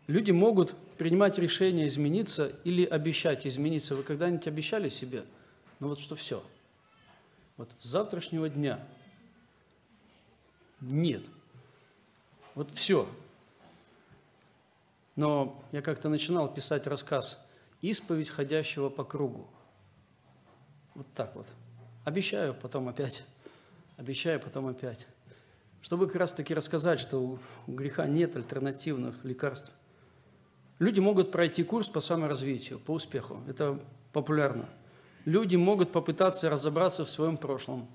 [0.08, 3.98] Люди могут принимать решение измениться или обещать измениться.
[3.98, 5.26] Вы когда-нибудь обещали себе?
[5.82, 6.42] Ну вот что все.
[7.58, 8.80] Вот с завтрашнего дня
[10.80, 11.26] нет.
[12.56, 13.10] Вот все.
[15.18, 17.38] Но я как-то начинал писать рассказ
[17.82, 19.48] исповедь ходящего по кругу.
[20.96, 21.48] Вот так вот.
[22.06, 23.24] Обещаю, потом опять.
[23.98, 25.08] Обещаю, потом опять.
[25.82, 29.72] Чтобы как раз-таки рассказать, что у греха нет альтернативных лекарств.
[30.80, 33.42] Люди могут пройти курс по саморазвитию, по успеху.
[33.48, 33.80] Это
[34.14, 34.70] популярно.
[35.26, 37.88] Люди могут попытаться разобраться в своем прошлом,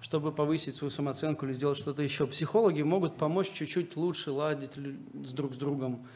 [0.00, 2.26] чтобы повысить свою самооценку или сделать что-то еще.
[2.26, 6.06] Психологи могут помочь чуть-чуть лучше ладить с друг с другом,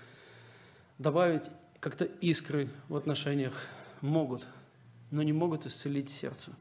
[0.98, 1.44] добавить
[1.84, 3.52] как-то искры в отношениях
[4.00, 4.46] могут,
[5.10, 6.52] но не могут исцелить сердце.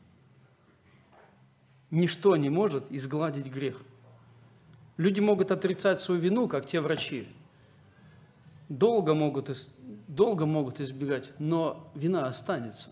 [1.91, 3.81] Ничто не может изгладить грех.
[4.97, 7.25] Люди могут отрицать свою вину, как те врачи.
[8.67, 9.49] Долго могут,
[10.09, 12.89] долго могут избегать, но вина останется.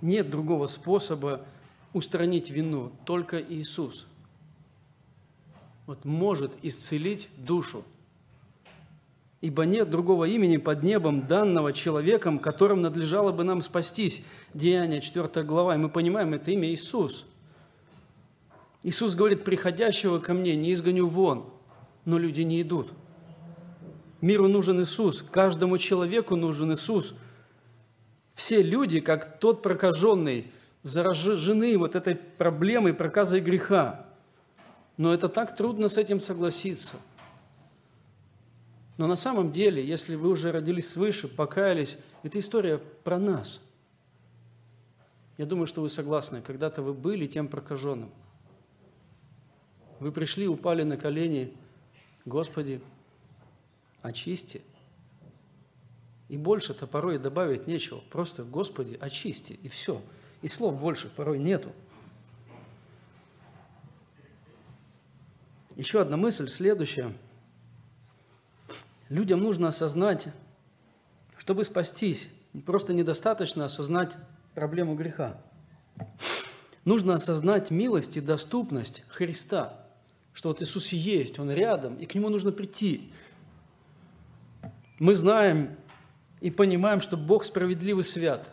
[0.00, 1.44] Нет другого способа
[1.92, 4.06] устранить вину, только Иисус.
[5.86, 7.82] Вот может исцелить душу–
[9.40, 14.22] Ибо нет другого имени под небом, данного человеком, которым надлежало бы нам спастись.
[14.52, 15.74] Деяние 4 глава.
[15.74, 17.24] И мы понимаем, это имя Иисус.
[18.82, 21.46] Иисус говорит, приходящего ко мне не изгоню вон,
[22.04, 22.92] но люди не идут.
[24.20, 27.14] Миру нужен Иисус, каждому человеку нужен Иисус.
[28.34, 30.50] Все люди, как тот прокаженный,
[30.82, 34.06] заражены вот этой проблемой проказа греха.
[34.98, 36.96] Но это так трудно с этим согласиться–
[39.00, 43.62] но на самом деле, если вы уже родились свыше, покаялись, это история про нас.
[45.38, 46.42] Я думаю, что вы согласны.
[46.42, 48.10] Когда-то вы были тем прокаженным.
[50.00, 51.56] Вы пришли, упали на колени.
[52.26, 52.82] Господи,
[54.02, 54.60] очисти.
[56.28, 58.02] И больше-то порой добавить нечего.
[58.10, 60.02] Просто, Господи, очисти, и все.
[60.42, 61.72] И слов больше порой нету.
[65.74, 67.16] Еще одна мысль, следующая–
[69.10, 70.28] Людям нужно осознать,
[71.36, 72.28] чтобы спастись,
[72.64, 74.16] просто недостаточно осознать
[74.54, 75.42] проблему греха.
[76.84, 79.84] Нужно осознать милость и доступность Христа,
[80.32, 83.12] что вот Иисус есть, Он рядом, и к Нему нужно прийти.
[85.00, 85.76] Мы знаем
[86.40, 88.48] и понимаем, что Бог справедливый свят.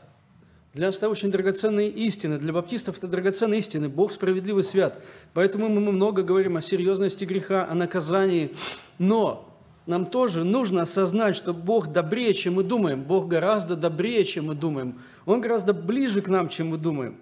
[0.73, 3.89] Для нас это очень драгоценные истины, для баптистов это драгоценные истины.
[3.89, 5.03] Бог справедливый свят.
[5.33, 8.55] Поэтому мы много говорим о серьезности греха, о наказании.
[8.97, 9.56] Но
[9.87, 13.03] нам тоже нужно осознать, что Бог добрее, чем мы думаем.
[13.03, 15.01] Бог гораздо добрее, чем мы думаем.
[15.25, 17.17] Он гораздо ближе к нам, чем мы думаем.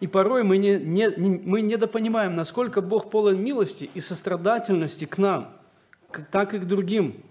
[0.00, 5.56] И порой мы, не, не, мы недопонимаем, насколько Бог полон милости и сострадательности к нам,
[6.30, 7.22] так и к другим.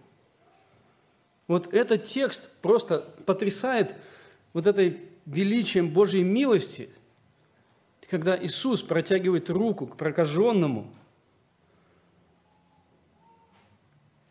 [1.47, 3.95] Вот этот текст просто потрясает
[4.53, 6.89] вот этой величием Божьей милости,
[8.09, 10.91] когда Иисус протягивает руку к прокаженному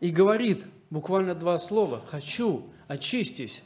[0.05, 3.63] и говорит буквально два слова «хочу, очистись».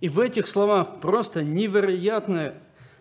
[0.00, 2.54] И в этих словах просто невероятное,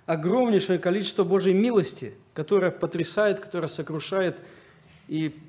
[0.07, 4.41] огромнейшее количество Божьей милости, которое потрясает, которое сокрушает
[5.07, 5.39] и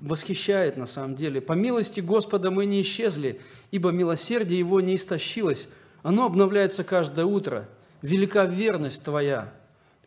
[0.00, 1.42] восхищает на самом деле.
[1.42, 3.38] По милости Господа мы не исчезли,
[3.70, 5.68] ибо милосердие Его не истощилось.
[6.02, 7.68] Оно обновляется каждое утро.
[8.00, 9.52] Велика верность Твоя.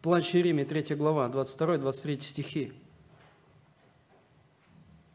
[0.01, 2.73] Плач Иеремия, 3 глава, 22-23 стихи.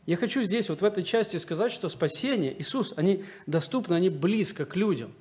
[0.06, 4.64] Я хочу здесь, вот в этой части сказать, что спасение, Иисус, они доступны, они близко
[4.64, 5.12] к людям.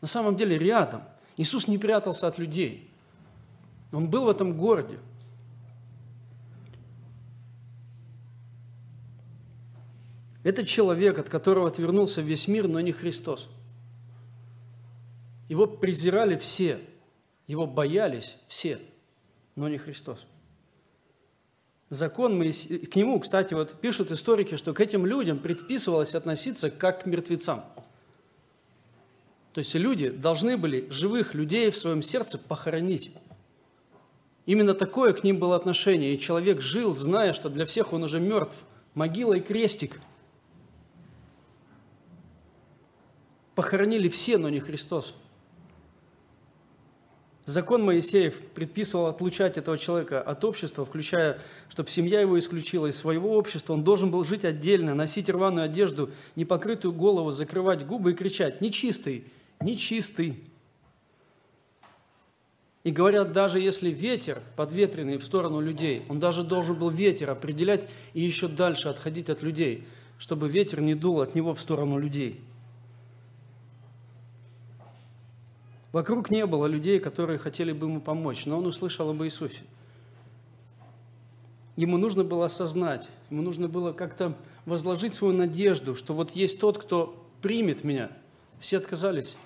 [0.00, 1.02] На самом деле рядом.
[1.36, 2.90] Иисус не прятался от людей.
[3.92, 4.98] Он был в этом городе.
[10.42, 13.48] Это человек, от которого отвернулся весь мир, но не Христос.
[15.50, 16.80] Его презирали все,
[17.46, 18.80] его боялись все,
[19.54, 20.24] но не Христос.
[21.90, 27.02] Закон Моисея, к нему, кстати, вот пишут историки, что к этим людям предписывалось относиться как
[27.02, 27.64] к мертвецам.
[29.52, 33.12] То есть люди должны были живых людей в своем сердце похоронить.
[34.46, 36.14] Именно такое к ним было отношение.
[36.14, 38.56] И человек жил, зная, что для всех он уже мертв.
[38.94, 40.00] Могила и крестик–
[43.60, 45.14] похоронили все, но не Христос.
[47.50, 53.36] Закон Моисеев предписывал отлучать этого человека от общества, включая, чтобы семья его исключила из своего
[53.36, 53.72] общества.
[53.72, 59.24] Он должен был жить отдельно, носить рваную одежду, непокрытую голову, закрывать губы и кричать «Нечистый!
[59.60, 60.44] Нечистый!».
[62.84, 67.88] И говорят, даже если ветер подветренный в сторону людей, он даже должен был ветер определять
[68.14, 69.88] и еще дальше отходить от людей,
[70.20, 72.40] чтобы ветер не дул от него в сторону людей–
[75.92, 79.62] Вокруг не было людей, которые хотели бы ему помочь, но он услышал об Иисусе.
[81.76, 84.36] Ему нужно было осознать, ему нужно было как-то
[84.66, 88.10] возложить свою надежду, что вот есть тот, кто примет меня.
[88.60, 89.36] Все отказались.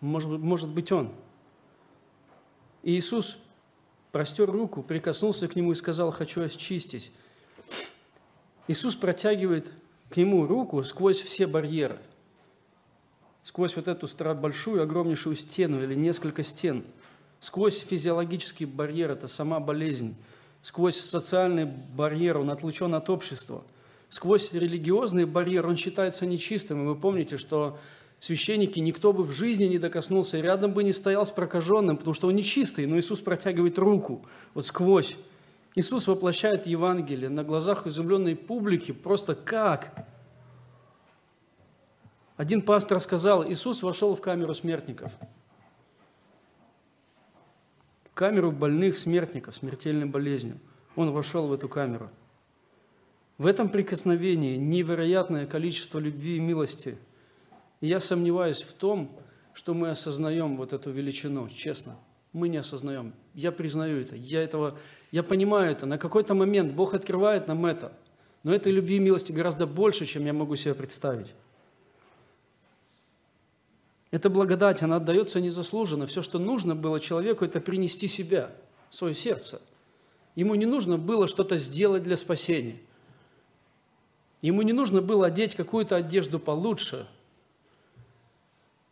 [0.00, 1.10] Может, может быть, он.
[2.82, 3.38] И Иисус
[4.12, 7.10] простер руку, прикоснулся к нему и сказал, хочу очистить.
[8.68, 9.72] Иисус протягивает
[10.10, 11.98] к нему руку сквозь все барьеры–
[13.44, 16.82] сквозь вот эту большую, огромнейшую стену или несколько стен,
[17.38, 20.16] сквозь физиологический барьер, это сама болезнь,
[20.62, 23.62] сквозь социальный барьер, он отлучен от общества,
[24.08, 26.82] сквозь религиозный барьер, он считается нечистым.
[26.82, 27.78] И вы помните, что
[28.18, 32.28] священники, никто бы в жизни не докоснулся, рядом бы не стоял с прокаженным, потому что
[32.28, 34.24] он нечистый, но Иисус протягивает руку
[34.54, 35.16] вот сквозь.
[35.74, 38.92] Иисус воплощает Евангелие на глазах изумленной публики.
[38.92, 40.06] Просто как?
[42.36, 45.12] Один пастор сказал, Иисус вошел в камеру смертников.
[48.10, 50.58] В камеру больных смертников, смертельной болезнью.
[50.96, 52.10] Он вошел в эту камеру.
[53.38, 56.96] В этом прикосновении невероятное количество любви и милости.
[57.80, 59.16] И я сомневаюсь в том,
[59.52, 61.96] что мы осознаем вот эту величину, честно.
[62.32, 63.12] Мы не осознаем.
[63.34, 64.16] Я признаю это.
[64.16, 64.76] Я, этого,
[65.12, 65.86] я понимаю это.
[65.86, 67.92] На какой-то момент Бог открывает нам это.
[68.42, 71.32] Но этой любви и милости гораздо больше, чем я могу себе представить.
[74.14, 76.06] Эта благодать, она отдается незаслуженно.
[76.06, 78.52] Все, что нужно было человеку, это принести себя,
[78.88, 79.60] свое сердце.
[80.36, 82.78] Ему не нужно было что-то сделать для спасения.
[84.40, 87.08] Ему не нужно было одеть какую-то одежду получше,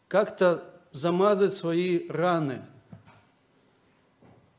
[0.09, 2.63] как-то замазать свои раны.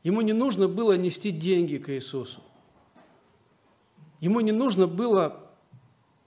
[0.02, 2.40] Ему не нужно было нести деньги к Иисусу.
[4.18, 5.46] Ему не нужно было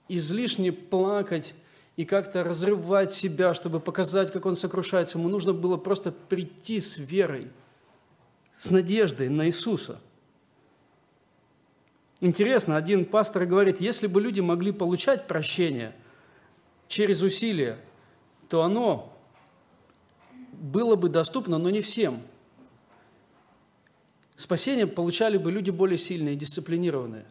[0.06, 1.56] излишне плакать
[1.98, 5.18] и как-то разрывать себя, чтобы показать, как он сокрушается.
[5.18, 7.48] Ему нужно было просто прийти с верой,
[8.56, 9.98] с надеждой на Иисуса.
[12.20, 15.92] Интересно, один пастор говорит, если бы люди могли получать прощение
[16.86, 17.80] через усилия,
[18.48, 19.12] то оно
[20.52, 22.22] было бы доступно, но не всем.
[24.36, 27.26] Спасение получали бы люди более сильные, дисциплинированные.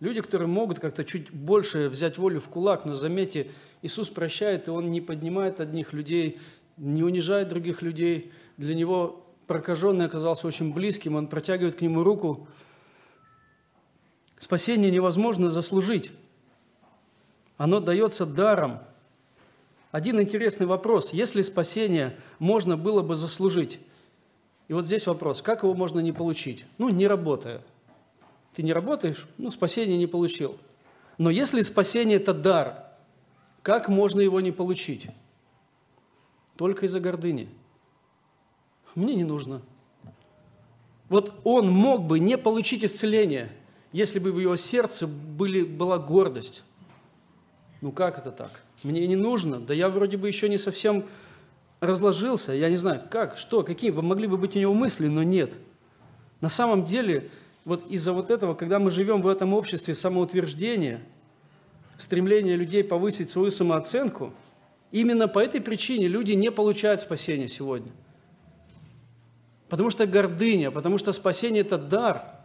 [0.00, 3.50] Люди, которые могут как-то чуть больше взять волю в кулак, но заметьте,
[3.82, 6.38] Иисус прощает, и Он не поднимает одних людей,
[6.76, 8.32] не унижает других людей.
[8.56, 12.46] Для Него прокаженный оказался очень близким, Он протягивает к нему руку.
[14.38, 16.12] Спасение невозможно заслужить.
[17.56, 18.78] Оно дается даром.
[19.90, 21.12] Один интересный вопрос.
[21.12, 23.80] Если спасение можно было бы заслужить,
[24.68, 26.64] и вот здесь вопрос, как его можно не получить?
[26.76, 27.62] Ну, не работая.
[28.58, 30.58] Ты не работаешь, ну, спасение не получил.
[31.16, 32.86] Но если спасение– это дар,
[33.62, 35.06] как можно его не получить?
[36.56, 37.48] Только из-за гордыни.
[38.96, 39.62] Мне не нужно.
[41.08, 43.52] Вот он мог бы не получить исцеление,
[43.92, 46.64] если бы в его сердце были, была гордость.
[47.80, 48.64] Ну как это так?
[48.82, 51.06] Мне не нужно, да я вроде бы еще не совсем
[51.78, 55.56] разложился, я не знаю, как, что, какие могли бы быть у него мысли, но нет.
[56.40, 57.30] На самом деле,
[57.68, 61.02] вот из-за вот этого, когда мы живем в этом обществе самоутверждения,
[61.98, 64.32] стремления людей повысить свою самооценку,
[64.90, 67.92] именно по этой причине люди не получают спасения сегодня.
[69.68, 72.40] Потому что гордыня, потому что спасение– это дар,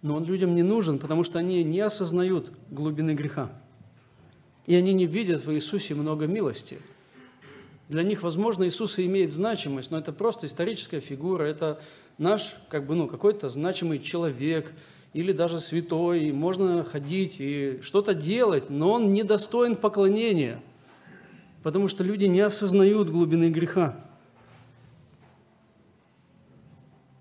[0.00, 3.52] но он людям не нужен, потому что они не осознают глубины греха.
[4.64, 6.78] И они не видят в Иисусе много милости–
[7.90, 11.82] для них, возможно, Иисус и имеет значимость, но это просто историческая фигура, это
[12.20, 14.72] наш, как бы, ну, какой-то значимый человек
[15.12, 20.62] или даже святой, и можно ходить и что-то делать, но он недостоин поклонения,
[21.64, 23.96] потому что люди не осознают глубины греха.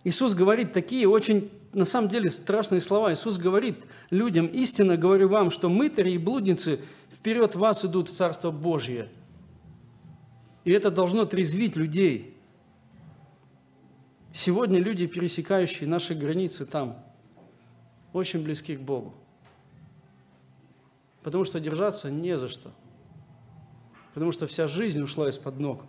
[0.03, 3.11] Иисус говорит такие очень, на самом деле, страшные слова.
[3.11, 3.77] Иисус говорит
[4.11, 6.79] людям, истинно говорю вам, что мытари и блудницы
[7.11, 9.09] вперед вас идут в Царство Божье–
[10.69, 12.35] и это должно трезвить людей.
[14.33, 17.03] Сегодня люди, пересекающие наши границы там,
[18.13, 19.13] очень близки к Богу.
[21.23, 22.71] Потому что держаться не за что.
[24.13, 25.85] Потому что вся жизнь ушла из-под ног.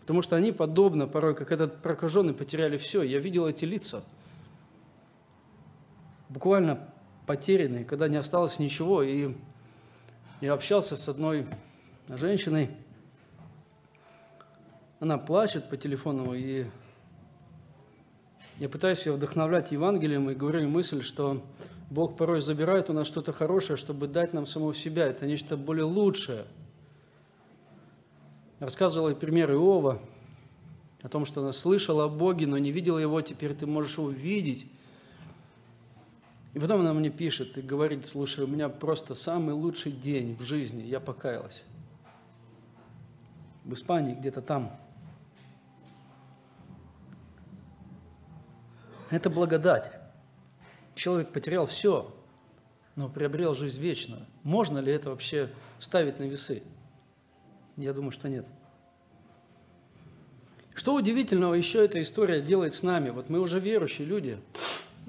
[0.00, 3.02] Потому что они, подобно порой, как этот прокаженный, потеряли все.
[3.02, 4.02] Я видел эти лица,
[6.28, 6.88] буквально
[7.26, 9.02] потерянные, когда не осталось ничего.
[9.02, 9.34] И
[10.40, 11.46] я общался с одной
[12.08, 12.70] женщиной,
[15.00, 16.66] она плачет по телефону, и
[18.58, 21.44] я пытаюсь ее вдохновлять Евангелием и говорю мысль, что
[21.90, 25.06] Бог порой забирает у нас что-то хорошее, чтобы дать нам самого себя.
[25.06, 26.44] Это нечто более лучшее.
[28.58, 30.02] Рассказывала пример Иова
[31.02, 34.66] о том, что она слышала о Боге, но не видела Его, теперь ты можешь увидеть.
[36.54, 40.42] И потом она мне пишет и говорит, слушай, у меня просто самый лучший день в
[40.42, 41.62] жизни, я покаялась.
[43.64, 44.76] В Испании, где-то там–
[49.10, 49.90] Это благодать.
[50.94, 52.14] Человек потерял все,
[52.96, 54.26] но приобрел жизнь вечную.
[54.42, 56.62] Можно ли это вообще ставить на весы?
[57.76, 58.46] Я думаю, что нет.
[60.74, 63.10] Что удивительного еще эта история делает с нами?
[63.10, 64.38] Вот мы уже верующие люди,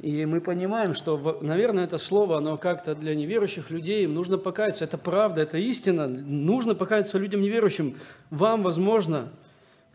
[0.01, 4.85] и мы понимаем, что, наверное, это слово, оно как-то для неверующих людей, им нужно покаяться.
[4.85, 6.07] Это правда, это истина.
[6.07, 7.97] Нужно покаяться людям неверующим.
[8.29, 9.29] Вам, возможно,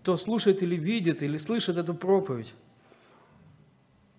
[0.00, 2.52] кто слушает или видит, или слышит эту проповедь.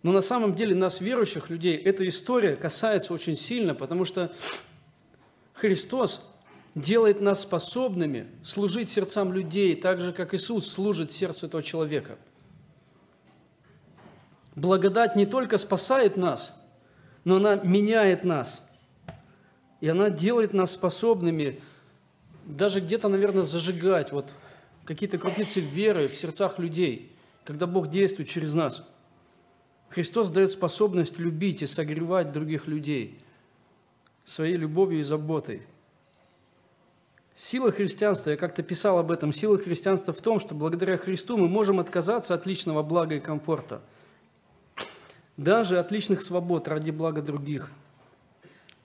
[0.06, 4.32] Но на самом деле нас, верующих людей, эта история касается очень сильно, потому что
[5.53, 6.22] Христос
[6.76, 12.20] делает нас способными служить сердцам людей, так же, как Иисус служит сердцу этого человека.
[14.56, 16.53] Благодать не только спасает нас,
[17.24, 18.62] но она меняет нас.
[19.82, 21.64] И она делает нас способными
[22.45, 24.30] даже где-то, наверное, зажигать вот
[24.84, 27.12] какие-то крупицы веры в сердцах людей,
[27.43, 28.84] когда Бог действует через нас–
[29.96, 33.18] Христос дает способность любить и согревать других людей
[34.26, 35.62] своей любовью и заботой.
[37.34, 41.48] Сила христианства, я как-то писал об этом, сила христианства в том, что благодаря Христу мы
[41.48, 43.82] можем отказаться от личного блага и комфорта,
[45.38, 47.72] даже от личных свобод ради блага других.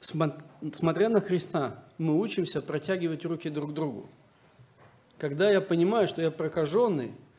[0.01, 4.09] Смотря на Христа, мы учимся протягивать руки друг другу.
[5.19, 7.11] Когда я понимаю, что я прокаженный–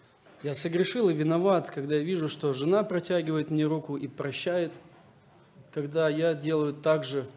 [0.44, 4.72] я согрешил и виноват, когда я вижу, что жена протягивает мне руку и прощает,
[5.72, 7.28] когда я делаю так же,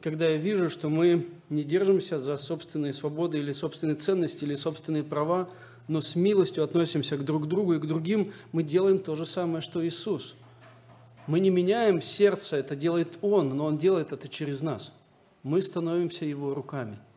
[0.00, 5.02] когда я вижу, что мы не держимся за собственные свободы или собственные ценности или собственные
[5.02, 5.48] права,
[5.88, 9.60] но с милостью относимся к друг другу и к другим, мы делаем то же самое,
[9.60, 10.36] что Иисус.
[11.26, 14.92] Мы не меняем сердце, это делает Он, но Он делает это через нас.
[15.42, 16.98] Мы становимся Его руками–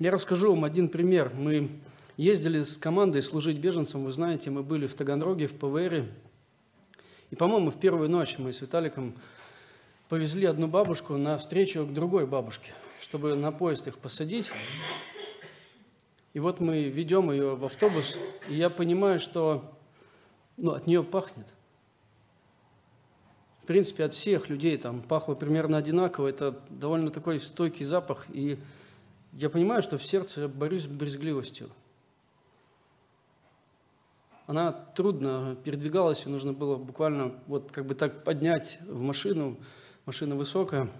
[0.00, 1.32] Я расскажу вам один пример.
[1.32, 1.70] Мы
[2.16, 6.06] ездили с командой служить беженцам, вы знаете, мы были в Таганроге, в ПВР.
[7.30, 9.14] И, по-моему, в первую ночь мы с Виталиком
[10.08, 14.50] повезли одну бабушку на встречу к другой бабушке, чтобы на поезд их посадить.
[16.32, 18.16] И вот мы ведем ее в автобус,
[18.48, 19.78] и я понимаю, что
[20.56, 21.46] ну, от нее пахнет.
[23.62, 26.26] В принципе, от всех людей там пахло примерно одинаково.
[26.26, 28.26] Это довольно такой стойкий запах.
[28.30, 28.58] И
[29.34, 31.70] я понимаю, что в сердце я борюсь с брезгливостью.
[34.46, 39.58] Она трудно передвигалась, и нужно было буквально вот как бы так поднять в машину.
[40.06, 40.90] Машина высокая.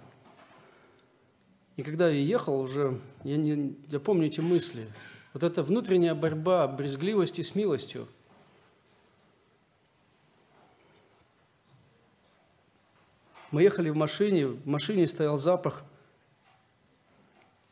[1.75, 4.87] И когда я ехал уже, я, не, я помню эти мысли.
[5.33, 8.07] Вот эта внутренняя борьба брезгливости с милостью–
[13.55, 15.85] Мы ехали в машине, в машине стоял запах.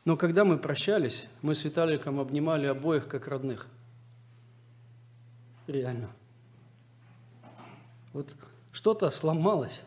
[0.04, 3.66] Но когда мы прощались, мы с Виталиком обнимали обоих как родных.
[5.66, 6.10] Реально.
[8.12, 8.28] Вот
[8.72, 9.82] что-то сломалось.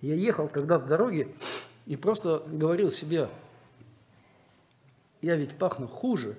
[0.00, 1.34] Я ехал тогда в дороге
[1.84, 3.28] и просто говорил себе,
[5.20, 6.38] я ведь пахну хуже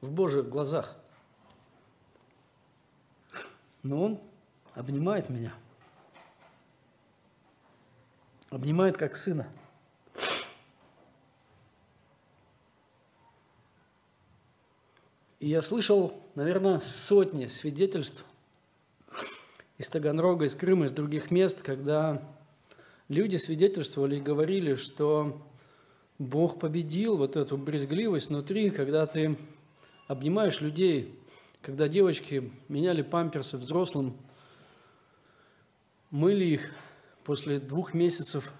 [0.00, 0.96] в Божьих глазах.
[3.82, 4.20] Но он
[4.74, 5.52] обнимает меня.
[8.50, 9.48] Обнимает как сына.
[15.40, 18.26] И я слышал, наверное, сотни свидетельств
[19.78, 22.22] из Таганрога, из Крыма, из других мест, когда
[23.08, 25.42] люди свидетельствовали и говорили, что
[26.18, 29.38] Бог победил вот эту брезгливость внутри, когда ты
[30.08, 31.18] обнимаешь людей,
[31.62, 34.18] когда девочки меняли памперсы взрослым,
[36.10, 36.70] мыли их
[37.24, 38.52] после двух месяцев,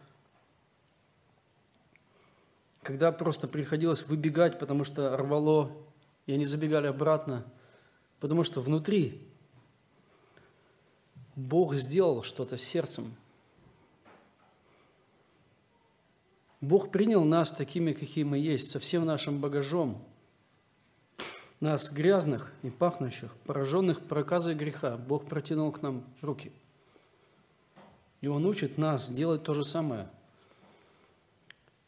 [2.82, 5.70] когда просто приходилось выбегать, потому что рвало,
[6.30, 7.44] и они забегали обратно,
[8.20, 9.20] потому что внутри
[11.34, 13.16] Бог сделал что-то сердцем.
[16.60, 20.06] Бог принял нас такими, какие мы есть, со всем нашим багажом.
[21.58, 26.52] Нас грязных и пахнущих, пораженных проказой греха, Бог протянул к нам руки–
[28.20, 30.08] и Он учит нас делать то же самое.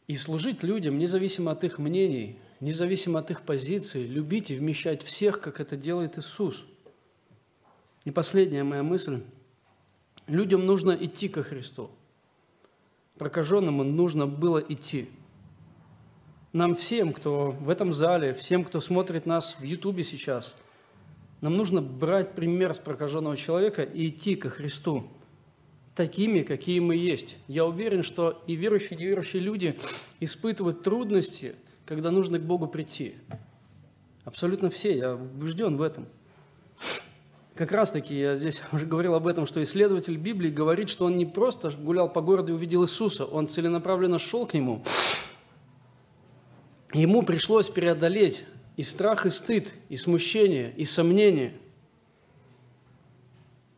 [0.07, 5.39] И служить людям, независимо от их мнений, независимо от их позиций, любить и вмещать всех,
[5.39, 6.65] как это делает Иисус.
[8.05, 9.21] И последняя моя мысль.
[10.27, 11.91] Людям нужно идти ко Христу.
[13.17, 15.09] Прокаженному нужно было идти.
[16.53, 20.55] Нам всем, кто в этом зале, всем, кто смотрит нас в Ютубе сейчас,
[21.41, 25.07] нам нужно брать пример с прокаженного человека и идти ко Христу–
[25.95, 27.37] такими, какие мы есть.
[27.47, 29.79] Я уверен, что и верующие, и неверующие люди
[30.19, 31.55] испытывают трудности,
[31.85, 33.15] когда нужно к Богу прийти.
[34.25, 36.07] Абсолютно все, я убежден в этом.
[37.55, 41.17] Как раз таки, я здесь уже говорил об этом, что исследователь Библии говорит, что он
[41.17, 44.83] не просто гулял по городу и увидел Иисуса, он целенаправленно шел к Нему.
[46.93, 48.45] Ему пришлось преодолеть
[48.77, 51.53] и страх, и стыд, и смущение, и сомнение–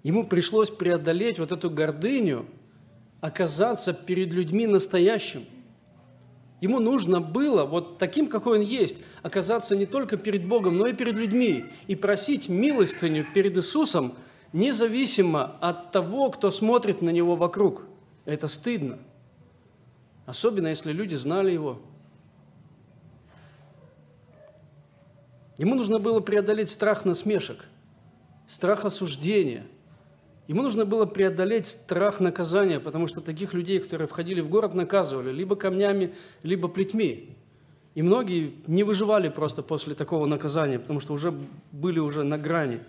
[0.06, 2.46] Ему пришлось преодолеть вот эту гордыню,
[3.22, 5.46] оказаться перед людьми настоящим.
[6.62, 10.94] Ему нужно было, вот таким, какой он есть, оказаться не только перед Богом, но и
[10.94, 14.14] перед людьми, и просить милостыню перед Иисусом,
[14.54, 17.84] независимо от того, кто смотрит на него вокруг.
[18.24, 19.00] Это стыдно.
[20.26, 21.82] Особенно, если люди знали его.
[25.58, 27.66] Ему нужно было преодолеть страх насмешек,
[28.48, 29.68] страх осуждения–
[30.48, 35.32] Ему нужно было преодолеть страх наказания, потому что таких людей, которые входили в город, наказывали
[35.32, 37.36] либо камнями, либо плетьми.
[37.96, 41.34] И многие не выживали просто после такого наказания, потому что уже
[41.72, 42.80] были уже на грани.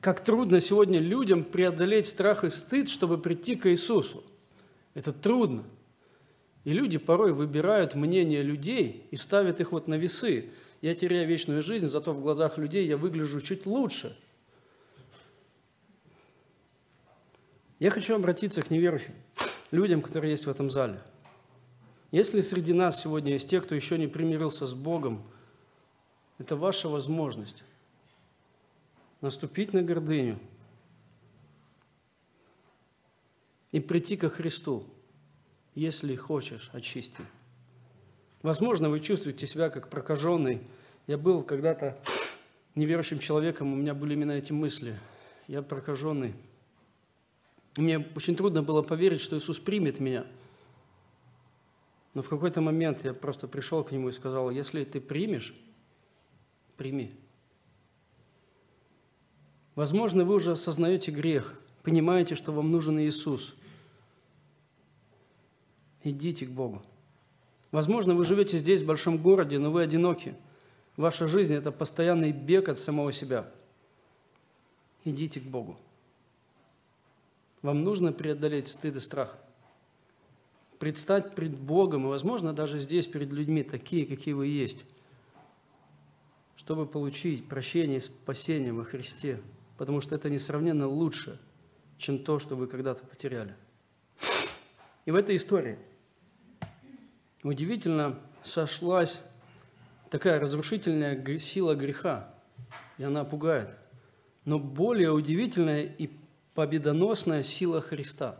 [0.00, 4.24] Как трудно сегодня людям преодолеть страх и стыд, чтобы прийти к Иисусу.
[4.94, 5.62] Это трудно.
[6.64, 10.50] И люди порой выбирают мнение людей и ставят их вот на весы.
[10.80, 14.18] Я теряю вечную жизнь, зато в глазах людей я выгляжу чуть лучше–
[17.78, 19.12] Я хочу обратиться к неверующим,
[19.70, 21.02] людям, которые есть в этом зале.
[22.10, 25.22] Если среди нас сегодня есть те, кто еще не примирился с Богом,
[26.38, 27.64] это ваша возможность
[29.20, 30.38] наступить на гордыню
[33.72, 34.86] и прийти ко Христу,
[35.74, 37.20] если хочешь, очисти.
[38.40, 40.62] Возможно, вы чувствуете себя как прокаженный.
[41.06, 41.98] Я был когда-то
[42.74, 44.98] неверующим человеком, у меня были именно эти мысли.
[45.46, 46.32] Я прокаженный–
[47.76, 50.26] мне очень трудно было поверить, что Иисус примет меня.
[52.14, 55.54] Но в какой-то момент я просто пришел к нему и сказал, если ты примешь,
[56.76, 57.14] прими.
[59.74, 63.54] Возможно, вы уже осознаете грех, понимаете, что вам нужен Иисус.
[66.02, 66.82] Идите к Богу.
[67.72, 70.34] Возможно, вы живете здесь, в большом городе, но вы одиноки.
[70.96, 73.52] Ваша жизнь– это постоянный бег от самого себя.
[75.04, 75.76] Идите к Богу.
[77.66, 79.36] Вам нужно преодолеть стыд и страх.
[80.78, 84.84] Предстать пред Богом, и, возможно, даже здесь перед людьми, такие, какие вы есть,
[86.54, 89.40] чтобы получить прощение и спасение во Христе,
[89.78, 91.40] потому что это несравненно лучше,
[91.98, 93.56] чем то, что вы когда-то потеряли.
[95.04, 95.76] И в этой истории–
[97.42, 99.20] удивительно сошлась
[100.08, 102.32] такая разрушительная сила греха,
[102.96, 103.76] и она пугает.
[104.44, 106.12] Но более удивительная и
[106.56, 108.38] победоносная сила Христа,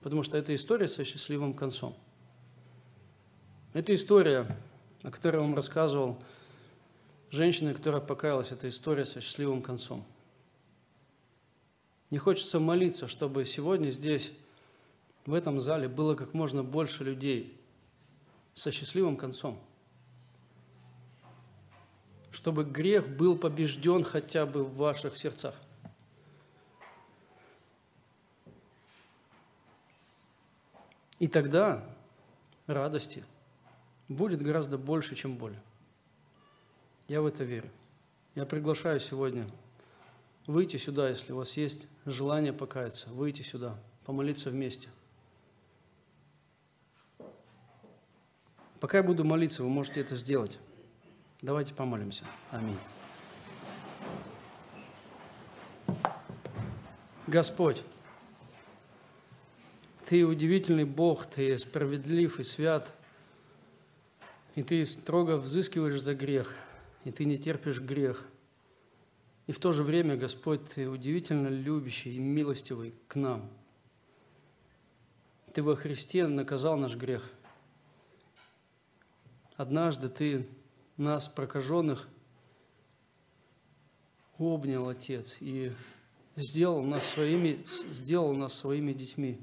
[0.00, 1.96] потому что это история со счастливым концом.
[3.72, 4.46] Это история,
[5.02, 6.22] о которой я вам рассказывал,
[7.32, 10.04] женщина, которая покаялась, это история со счастливым концом.
[12.10, 14.30] Не хочется молиться, чтобы сегодня здесь,
[15.26, 17.58] в этом зале, было как можно больше людей,
[18.54, 19.58] со счастливым концом.
[22.30, 25.56] Чтобы грех был побежден хотя бы в ваших сердцах.
[31.22, 31.86] И тогда
[32.66, 33.24] радости
[34.08, 35.56] будет гораздо больше, чем боли.
[37.06, 37.70] Я в это верю.
[38.34, 39.46] Я приглашаю сегодня
[40.48, 44.88] выйти сюда, если у вас есть желание покаяться, выйти сюда, помолиться вместе–
[48.82, 50.58] Пока я буду молиться, вы можете это сделать.
[51.40, 52.24] Давайте помолимся.
[52.50, 52.76] Аминь.
[57.28, 57.84] Господь,
[60.12, 62.92] Ты удивительный Бог, Ты справедлив и свят,
[64.54, 66.54] и Ты строго взыскиваешь за грех,
[67.04, 68.22] и Ты не терпишь грех.
[69.46, 73.48] И в то же время, Господь, Ты удивительно любящий и милостивый к нам.
[75.54, 77.26] Ты во Христе наказал наш грех–
[79.56, 80.46] Однажды Ты
[80.98, 82.06] нас, прокаженных,
[84.36, 85.72] обнял, Отец, и
[86.36, 89.40] сделал нас своими, сделал нас своими детьми.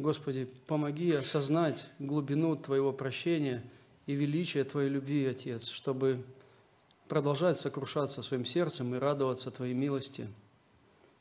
[0.00, 3.62] Господи, помоги осознать глубину Твоего прощения
[4.06, 6.24] и величие Твоей любви, Отец, чтобы
[7.08, 10.28] продолжать сокрушаться своим сердцем и радоваться Твоей милости.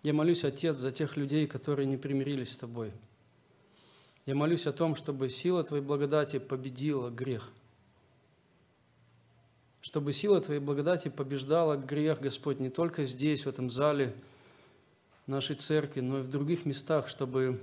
[0.03, 2.91] Я молюсь, Отец, за тех людей, которые не примирились с Тобой–
[4.29, 7.49] я молюсь о том, чтобы сила Твоей благодати победила грех.
[9.81, 14.13] Чтобы сила Твоей благодати побеждала грех, Господь, не только здесь, в этом зале
[15.25, 17.59] нашей церкви, но и в других местах, чтобы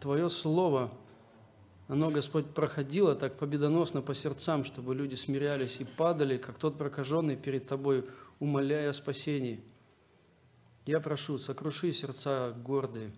[0.00, 0.92] Твое Слово,
[1.88, 7.36] оно, Господь, проходило так победоносно по сердцам, чтобы люди смирялись и падали, как тот прокаженный
[7.36, 8.08] перед Тобой,
[8.40, 9.62] умоляя о спасении.
[10.84, 13.12] Я прошу, сокруши сердца гордые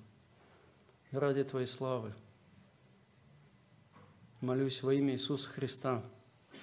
[1.10, 2.14] ради Твоей славы.
[4.40, 6.02] Молюсь во имя Иисуса Христа,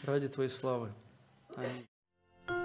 [0.04, 0.92] ради Твоей славы.
[1.56, 1.86] Аминь.